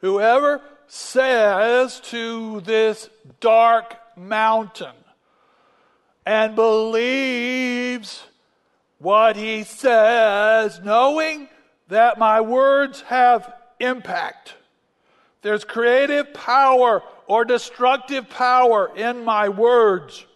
[0.00, 4.94] Whoever says to this dark mountain
[6.26, 8.22] and believes
[8.98, 11.48] what he says, knowing
[11.88, 14.54] that my words have impact.
[15.42, 20.26] There's creative power or destructive power in my words.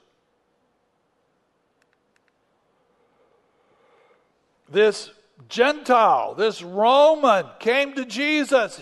[4.70, 5.10] This
[5.48, 8.80] Gentile, this Roman came to Jesus.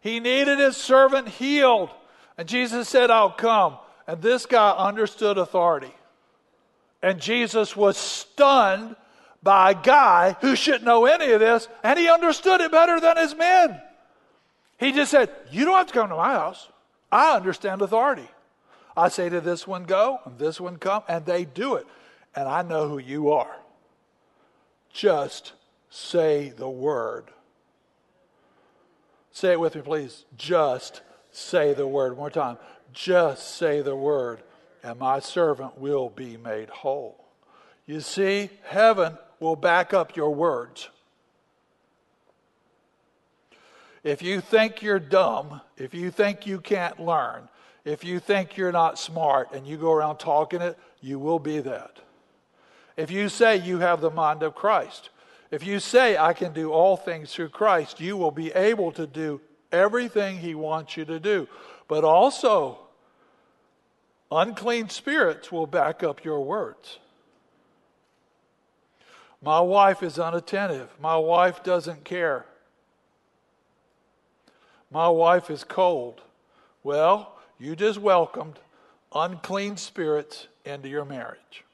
[0.00, 1.90] He needed his servant healed.
[2.38, 3.78] And Jesus said, I'll come.
[4.06, 5.92] And this guy understood authority.
[7.04, 8.96] And Jesus was stunned
[9.42, 13.18] by a guy who shouldn't know any of this, and he understood it better than
[13.18, 13.78] his men.
[14.78, 16.66] He just said, You don't have to come to my house.
[17.12, 18.26] I understand authority.
[18.96, 21.86] I say to this one, Go, and this one, come, and they do it.
[22.34, 23.54] And I know who you are.
[24.90, 25.52] Just
[25.90, 27.26] say the word.
[29.30, 30.24] Say it with me, please.
[30.38, 32.12] Just say the word.
[32.12, 32.56] One more time.
[32.94, 34.40] Just say the word,
[34.84, 37.24] and my servant will be made whole.
[37.86, 40.90] You see, heaven will back up your words.
[44.02, 47.48] If you think you're dumb, if you think you can't learn,
[47.86, 51.60] if you think you're not smart and you go around talking it, you will be
[51.60, 51.98] that.
[52.98, 55.08] If you say you have the mind of Christ,
[55.54, 59.06] If you say, I can do all things through Christ, you will be able to
[59.06, 61.46] do everything He wants you to do.
[61.86, 62.83] But also,
[64.34, 66.98] unclean spirits will back up your words.
[69.40, 70.88] My wife is unattentive.
[71.00, 72.46] My wife doesn't care.
[74.90, 76.22] My wife is cold.
[76.82, 78.58] Well, you just welcomed
[79.14, 81.64] unclean spirits into your marriage.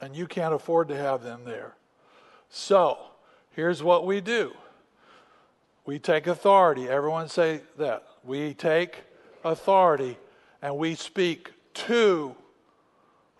[0.00, 1.74] And you can't afford to have them there.
[2.48, 2.98] So,
[3.54, 4.54] here's what we do
[5.84, 6.88] we take authority.
[6.88, 8.04] Everyone say that.
[8.24, 9.02] We take
[9.44, 10.16] authority
[10.62, 12.34] and we speak to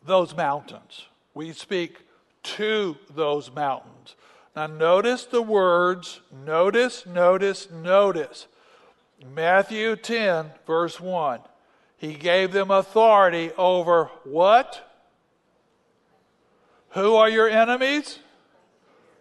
[0.05, 1.07] those mountains.
[1.35, 1.99] We speak
[2.43, 4.17] to those mountains.
[4.57, 8.47] Now, notice the words, notice, notice, notice.
[9.35, 11.41] Matthew 10, verse 1.
[11.99, 14.87] He gave them authority over what?
[16.91, 18.19] Who are your enemies?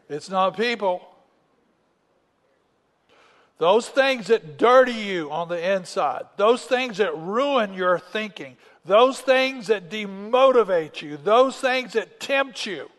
[0.07, 1.08] It's not people.
[3.59, 8.55] Those things that dirty you on the inside, those things that ruin your thinking,
[8.85, 12.89] those things that demotivate you, those things that tempt you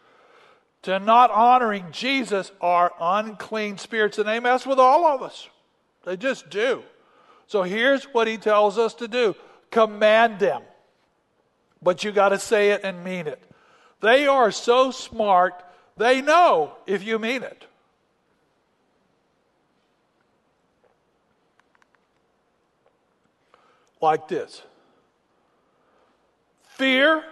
[0.83, 4.19] to not honoring Jesus are unclean spirits.
[4.19, 5.49] And they mess with all of us.
[6.05, 6.83] They just do.
[7.47, 9.35] So here's what he tells us to do
[9.71, 10.63] command them.
[11.83, 13.43] But you got to say it and mean it.
[14.01, 15.65] They are so smart,
[15.97, 17.65] they know if you mean it.
[24.01, 24.63] Like this
[26.77, 27.23] Fear,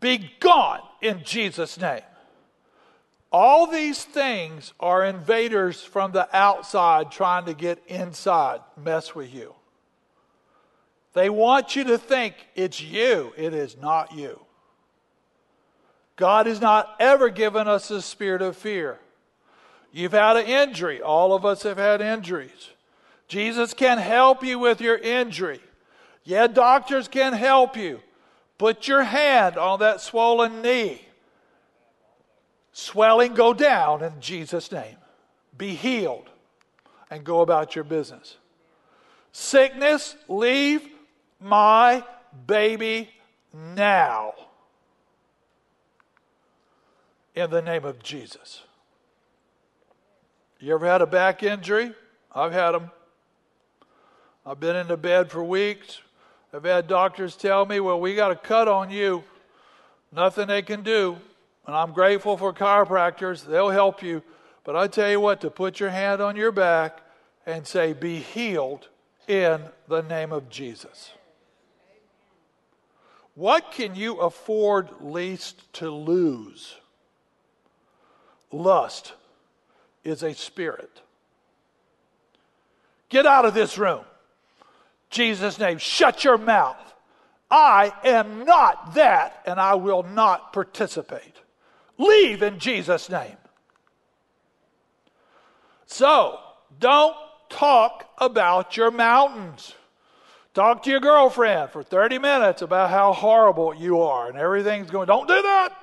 [0.00, 2.02] be gone in Jesus' name.
[3.30, 9.54] All these things are invaders from the outside trying to get inside, mess with you.
[11.14, 13.32] They want you to think it's you.
[13.36, 14.40] It is not you.
[16.16, 18.98] God has not ever given us a spirit of fear.
[19.92, 21.02] You've had an injury.
[21.02, 22.70] All of us have had injuries.
[23.28, 25.60] Jesus can help you with your injury.
[26.24, 28.00] Yeah, doctors can help you.
[28.58, 31.02] Put your hand on that swollen knee.
[32.72, 34.96] Swelling go down in Jesus' name.
[35.56, 36.30] Be healed
[37.10, 38.36] and go about your business.
[39.32, 40.86] Sickness, leave
[41.40, 42.04] my
[42.46, 43.10] baby
[43.52, 44.34] now.
[47.34, 48.62] In the name of Jesus.
[50.60, 51.92] You ever had a back injury?
[52.34, 52.90] I've had them.
[54.44, 56.00] I've been in the bed for weeks.
[56.52, 59.22] I've had doctors tell me, well, we got a cut on you.
[60.10, 61.16] Nothing they can do.
[61.66, 63.46] And I'm grateful for chiropractors.
[63.46, 64.22] They'll help you.
[64.64, 67.00] But I tell you what, to put your hand on your back
[67.46, 68.88] and say, be healed
[69.28, 71.12] in the name of Jesus.
[73.34, 76.76] What can you afford least to lose?
[78.50, 79.14] Lust
[80.04, 81.00] is a spirit.
[83.08, 84.04] Get out of this room.
[85.12, 86.76] Jesus' name, shut your mouth.
[87.50, 91.40] I am not that, and I will not participate.
[91.98, 93.36] Leave in Jesus' name.
[95.86, 96.40] So,
[96.80, 97.14] don't
[97.50, 99.74] talk about your mountains.
[100.54, 105.06] Talk to your girlfriend for 30 minutes about how horrible you are and everything's going.
[105.06, 105.76] Don't do that.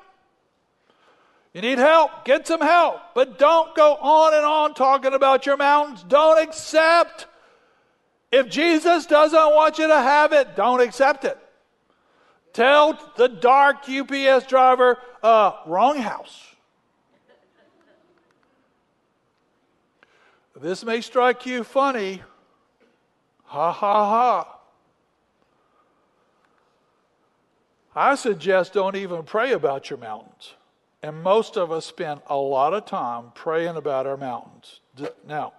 [1.54, 3.00] You need help, get some help.
[3.16, 6.04] But don't go on and on talking about your mountains.
[6.08, 7.26] Don't accept
[8.32, 11.38] if Jesus doesn't want you to have it, don't accept it.
[12.54, 16.46] Tell the dark UPS driver, uh, wrong house.
[20.60, 22.22] This may strike you funny.
[23.46, 24.60] Ha ha ha.
[27.96, 30.54] I suggest don't even pray about your mountains.
[31.02, 34.82] And most of us spend a lot of time praying about our mountains.
[35.26, 35.54] Now,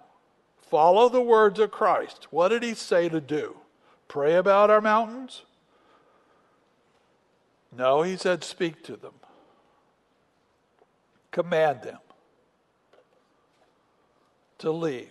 [0.71, 2.27] Follow the words of Christ.
[2.31, 3.57] What did he say to do?
[4.07, 5.41] Pray about our mountains?
[7.77, 9.11] No, he said, speak to them,
[11.31, 11.97] command them
[14.59, 15.09] to leave.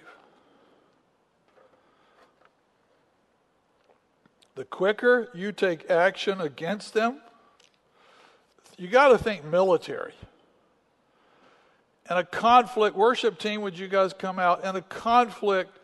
[4.54, 7.20] The quicker you take action against them,
[8.78, 10.14] you got to think military.
[12.10, 14.62] And a conflict, worship team, would you guys come out?
[14.64, 15.78] And a conflict,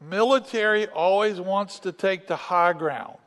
[0.00, 3.18] military always wants to take the high ground.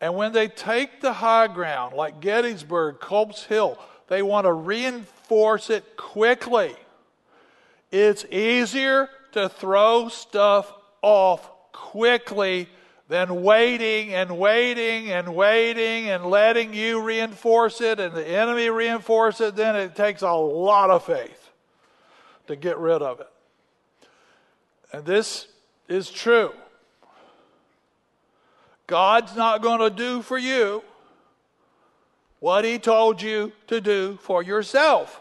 [0.00, 5.70] And when they take the high ground, like Gettysburg, Culp's Hill, they want to reinforce
[5.70, 6.76] it quickly.
[7.90, 10.72] It's easier to throw stuff
[11.02, 12.68] off quickly
[13.14, 19.40] than waiting and waiting and waiting and letting you reinforce it and the enemy reinforce
[19.40, 21.50] it, then it takes a lot of faith
[22.48, 23.28] to get rid of it.
[24.92, 25.46] And this
[25.86, 26.50] is true.
[28.88, 30.82] God's not going to do for you
[32.40, 35.20] what He told you to do for yourself.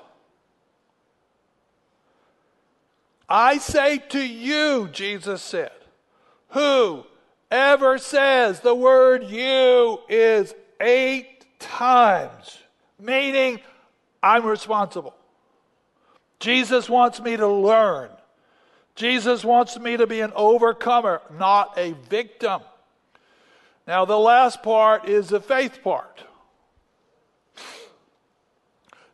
[3.29, 5.69] I say to you, Jesus said,
[7.53, 12.57] whoever says the word you is eight times,
[12.99, 13.59] meaning
[14.23, 15.15] I'm responsible.
[16.39, 18.09] Jesus wants me to learn.
[18.95, 22.61] Jesus wants me to be an overcomer, not a victim.
[23.85, 26.23] Now, the last part is the faith part.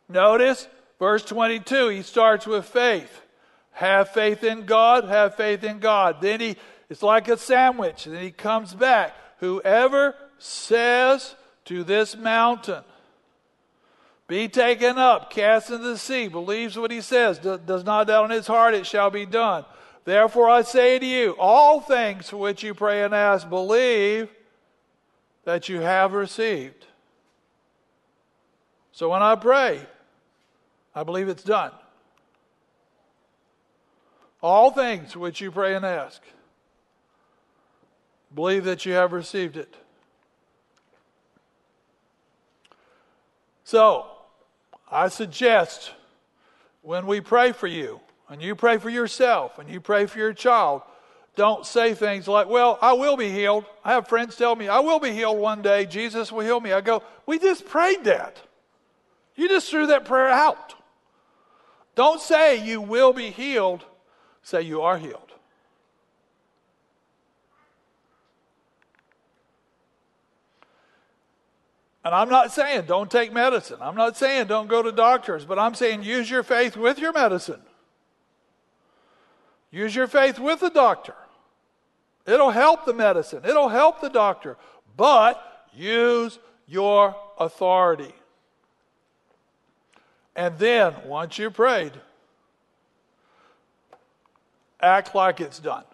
[0.08, 0.66] Notice
[0.98, 3.20] verse 22, he starts with faith.
[3.72, 6.22] Have faith in God, have faith in God.
[6.22, 6.56] Then he,
[6.90, 8.04] it's like a sandwich.
[8.04, 9.14] Then he comes back.
[9.38, 11.34] Whoever says
[11.66, 12.82] to this mountain,
[14.26, 18.36] be taken up, cast into the sea, believes what he says, does not doubt in
[18.36, 19.64] his heart, it shall be done.
[20.04, 24.28] Therefore I say to you, all things for which you pray and ask, believe
[25.44, 26.86] that you have received.
[28.92, 29.80] So when I pray,
[30.94, 31.72] I believe it's done.
[34.42, 36.22] All things which you pray and ask,
[38.34, 39.74] believe that you have received it.
[43.64, 44.06] So,
[44.90, 45.92] I suggest
[46.82, 50.32] when we pray for you, and you pray for yourself, and you pray for your
[50.32, 50.82] child,
[51.36, 53.64] don't say things like, Well, I will be healed.
[53.84, 55.86] I have friends tell me, I will be healed one day.
[55.86, 56.72] Jesus will heal me.
[56.72, 58.40] I go, We just prayed that.
[59.36, 60.74] You just threw that prayer out.
[61.94, 63.84] Don't say you will be healed,
[64.42, 65.29] say you are healed.
[72.04, 73.78] And I'm not saying don't take medicine.
[73.80, 77.12] I'm not saying don't go to doctors, but I'm saying use your faith with your
[77.12, 77.60] medicine.
[79.70, 81.14] Use your faith with the doctor.
[82.26, 84.56] It'll help the medicine, it'll help the doctor,
[84.96, 88.14] but use your authority.
[90.36, 91.92] And then, once you prayed,
[94.80, 95.84] act like it's done.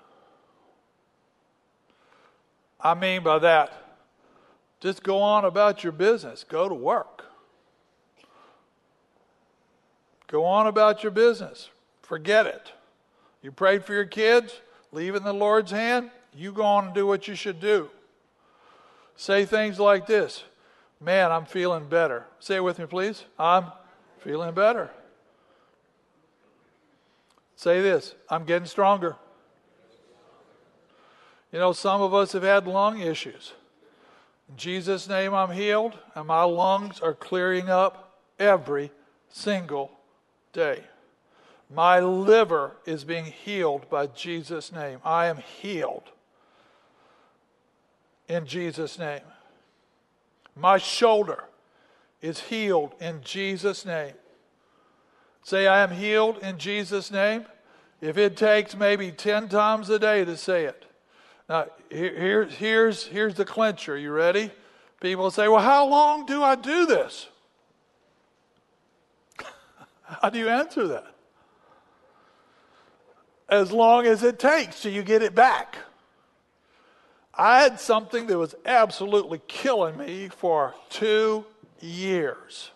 [2.80, 3.85] I mean by that,
[4.86, 7.24] just go on about your business, go to work.
[10.28, 11.70] Go on about your business,
[12.02, 12.70] forget it.
[13.42, 14.60] You prayed for your kids,
[14.92, 17.90] leave it in the Lord's hand, you go on and do what you should do.
[19.16, 20.44] Say things like this
[21.00, 22.24] Man, I'm feeling better.
[22.38, 23.24] Say it with me, please.
[23.40, 23.72] I'm
[24.20, 24.90] feeling better.
[27.56, 29.16] Say this I'm getting stronger.
[31.50, 33.52] You know, some of us have had lung issues.
[34.48, 38.90] In Jesus' name, I'm healed, and my lungs are clearing up every
[39.28, 39.90] single
[40.52, 40.82] day.
[41.68, 45.00] My liver is being healed by Jesus' name.
[45.04, 46.10] I am healed
[48.28, 49.22] in Jesus' name.
[50.54, 51.44] My shoulder
[52.22, 54.14] is healed in Jesus' name.
[55.42, 57.46] Say, I am healed in Jesus' name.
[58.00, 60.84] If it takes maybe 10 times a day to say it.
[61.48, 63.96] Now, here, here's, here's the clincher.
[63.96, 64.50] You ready?
[65.00, 67.28] People say, Well, how long do I do this?
[70.02, 71.06] how do you answer that?
[73.48, 75.76] As long as it takes till you get it back.
[77.38, 81.44] I had something that was absolutely killing me for two
[81.80, 82.70] years.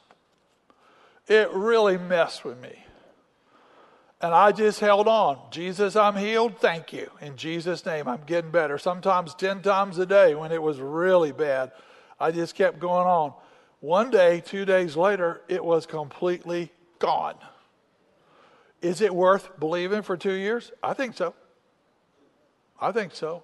[1.26, 2.79] It really messed with me.
[4.22, 5.38] And I just held on.
[5.50, 6.58] Jesus, I'm healed.
[6.58, 7.10] Thank you.
[7.22, 8.76] In Jesus' name, I'm getting better.
[8.76, 11.72] Sometimes 10 times a day when it was really bad.
[12.18, 13.32] I just kept going on.
[13.80, 17.36] One day, two days later, it was completely gone.
[18.82, 20.70] Is it worth believing for two years?
[20.82, 21.34] I think so.
[22.78, 23.42] I think so.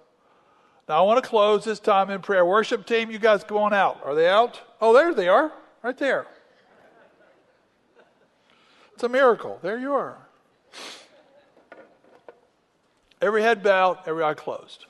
[0.89, 2.45] Now, I want to close this time in prayer.
[2.45, 4.01] Worship team, you guys going out.
[4.05, 4.61] Are they out?
[4.81, 5.53] Oh, there they are,
[5.83, 6.27] right there.
[8.95, 9.59] It's a miracle.
[9.63, 10.26] There you are.
[13.21, 14.87] Every head bowed, every eye closed.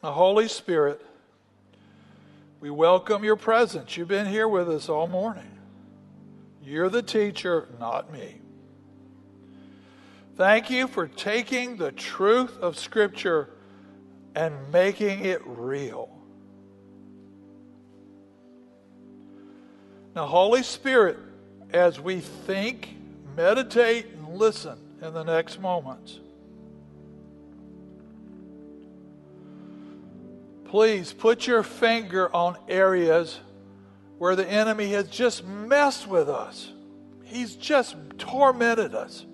[0.00, 1.04] The Holy Spirit,
[2.60, 3.96] we welcome your presence.
[3.96, 5.50] You've been here with us all morning.
[6.62, 8.40] You're the teacher, not me.
[10.36, 13.50] Thank you for taking the truth of Scripture
[14.34, 16.15] and making it real.
[20.16, 21.18] Now, Holy Spirit,
[21.74, 22.96] as we think,
[23.36, 26.20] meditate, and listen in the next moments.
[30.64, 33.38] Please put your finger on areas
[34.16, 36.72] where the enemy has just messed with us.
[37.24, 39.26] He's just tormented us.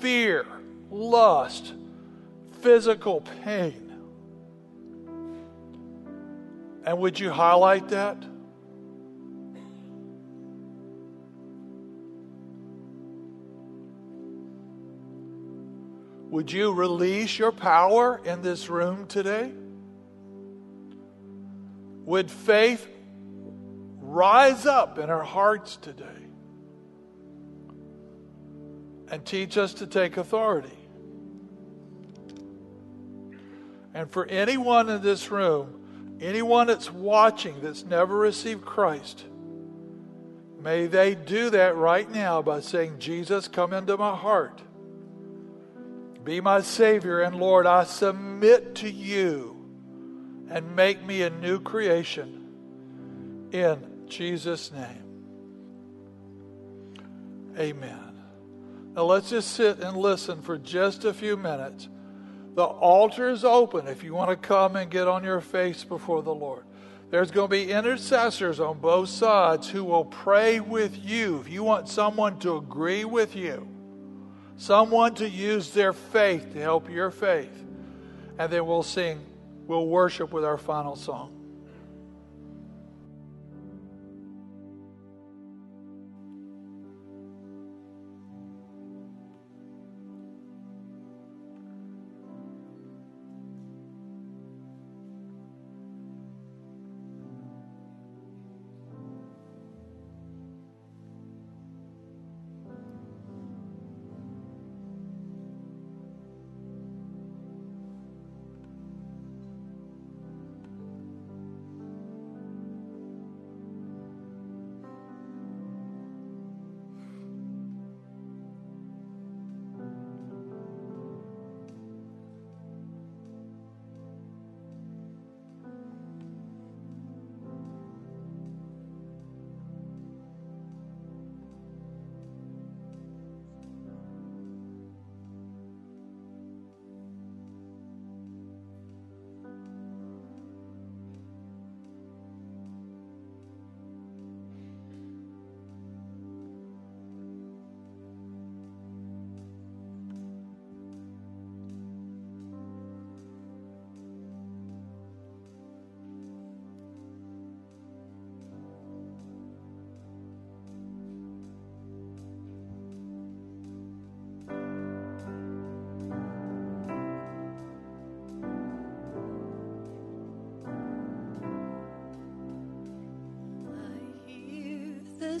[0.00, 0.44] Fear,
[0.90, 1.72] lust,
[2.60, 3.86] physical pain.
[6.84, 8.22] And would you highlight that?
[16.30, 19.50] Would you release your power in this room today?
[22.04, 22.86] Would faith
[23.98, 26.04] rise up in our hearts today
[29.08, 30.78] and teach us to take authority?
[33.92, 39.24] And for anyone in this room, anyone that's watching that's never received Christ,
[40.62, 44.62] may they do that right now by saying, Jesus, come into my heart.
[46.24, 49.56] Be my Savior, and Lord, I submit to you
[50.50, 55.04] and make me a new creation in Jesus' name.
[57.58, 58.10] Amen.
[58.94, 61.88] Now let's just sit and listen for just a few minutes.
[62.54, 66.22] The altar is open if you want to come and get on your face before
[66.22, 66.64] the Lord.
[67.10, 71.40] There's going to be intercessors on both sides who will pray with you.
[71.40, 73.68] If you want someone to agree with you,
[74.60, 77.64] someone to use their faith to help your faith.
[78.38, 79.24] And then we'll sing,
[79.66, 81.39] we'll worship with our final song.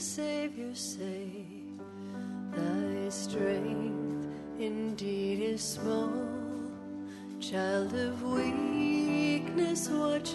[0.00, 1.28] Savior say,
[2.56, 4.26] Thy strength
[4.58, 6.10] indeed is small.
[7.38, 10.32] Child of weakness, watch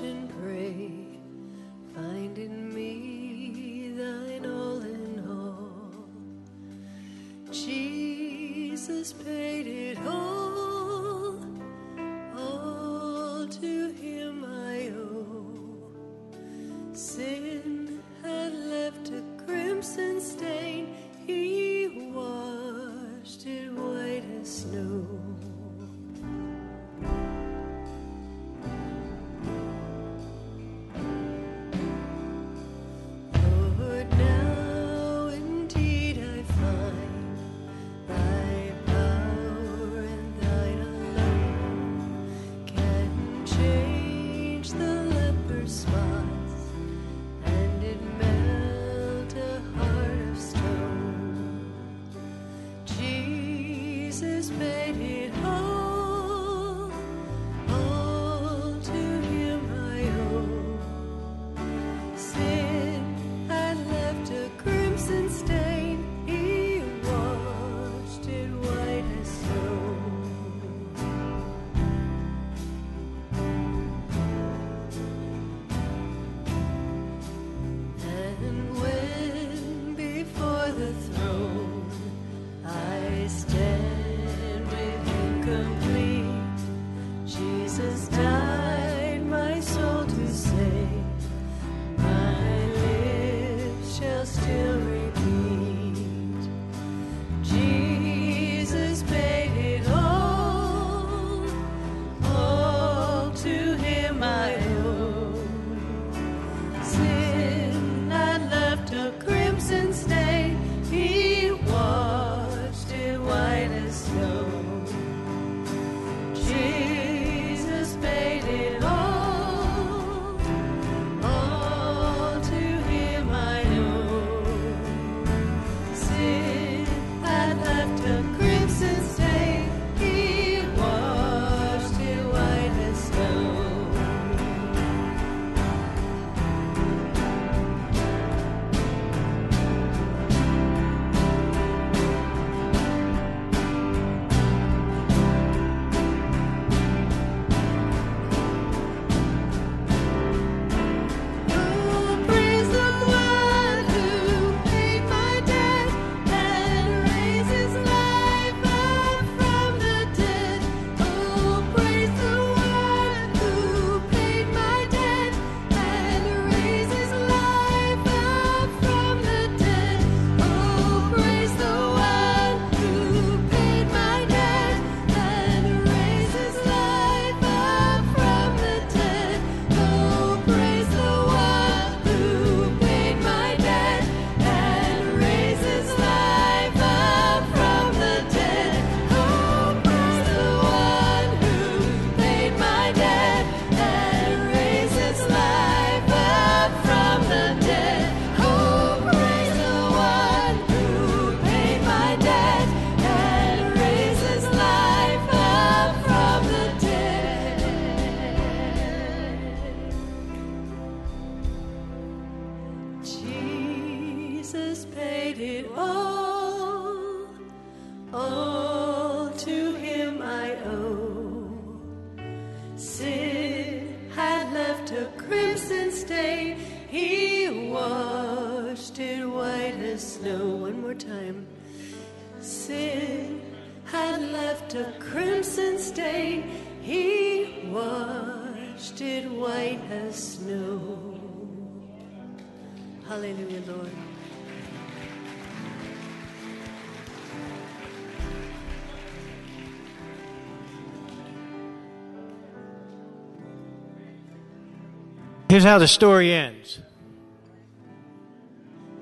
[255.56, 256.80] Here's how the story ends.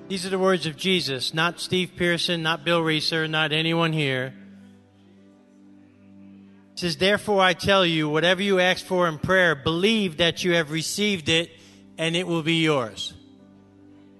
[0.07, 4.35] These are the words of Jesus, not Steve Pearson, not Bill Reeser, not anyone here.
[6.73, 10.53] It says, Therefore I tell you, whatever you ask for in prayer, believe that you
[10.53, 11.49] have received it
[11.97, 13.15] and it will be yours.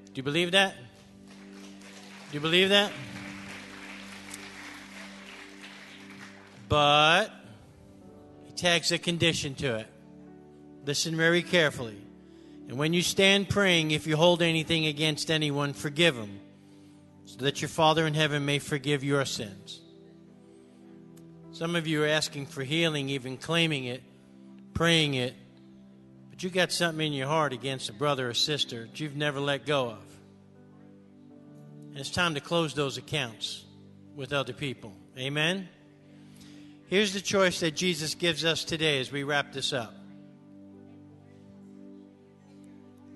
[0.05, 0.73] Do you believe that?
[0.73, 2.91] Do you believe that?
[6.67, 7.29] But
[8.47, 9.87] he tags a condition to it.
[10.83, 11.99] Listen very carefully.
[12.67, 16.39] And when you stand praying, if you hold anything against anyone, forgive them,
[17.25, 19.81] so that your Father in heaven may forgive your sins.
[21.51, 24.01] Some of you are asking for healing, even claiming it,
[24.73, 25.35] praying it,
[26.29, 29.39] but you got something in your heart against a brother or sister that you've never
[29.39, 30.03] let go of.
[31.91, 33.63] And it's time to close those accounts
[34.15, 34.93] with other people.
[35.15, 35.69] Amen?
[36.87, 39.93] Here's the choice that Jesus gives us today as we wrap this up.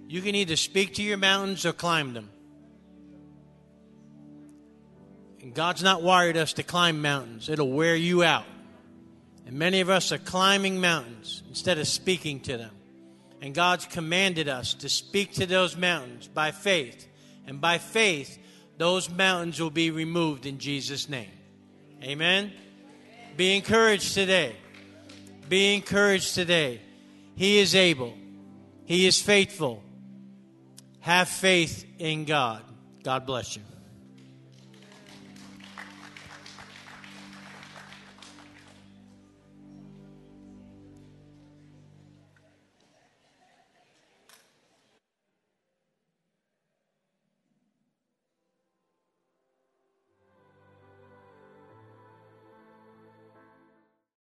[0.08, 2.30] You can either speak to your mountains or climb them.
[5.42, 8.46] And God's not wired us to climb mountains, it'll wear you out.
[9.46, 12.72] And many of us are climbing mountains instead of speaking to them.
[13.42, 17.08] And God's commanded us to speak to those mountains by faith.
[17.46, 18.38] And by faith,
[18.78, 21.32] those mountains will be removed in Jesus' name.
[22.04, 22.52] Amen.
[23.38, 24.56] Be encouraged today.
[25.48, 26.82] Be encouraged today.
[27.36, 28.14] He is able,
[28.86, 29.84] He is faithful.
[31.08, 32.62] Have faith in God.
[33.02, 33.62] God bless you.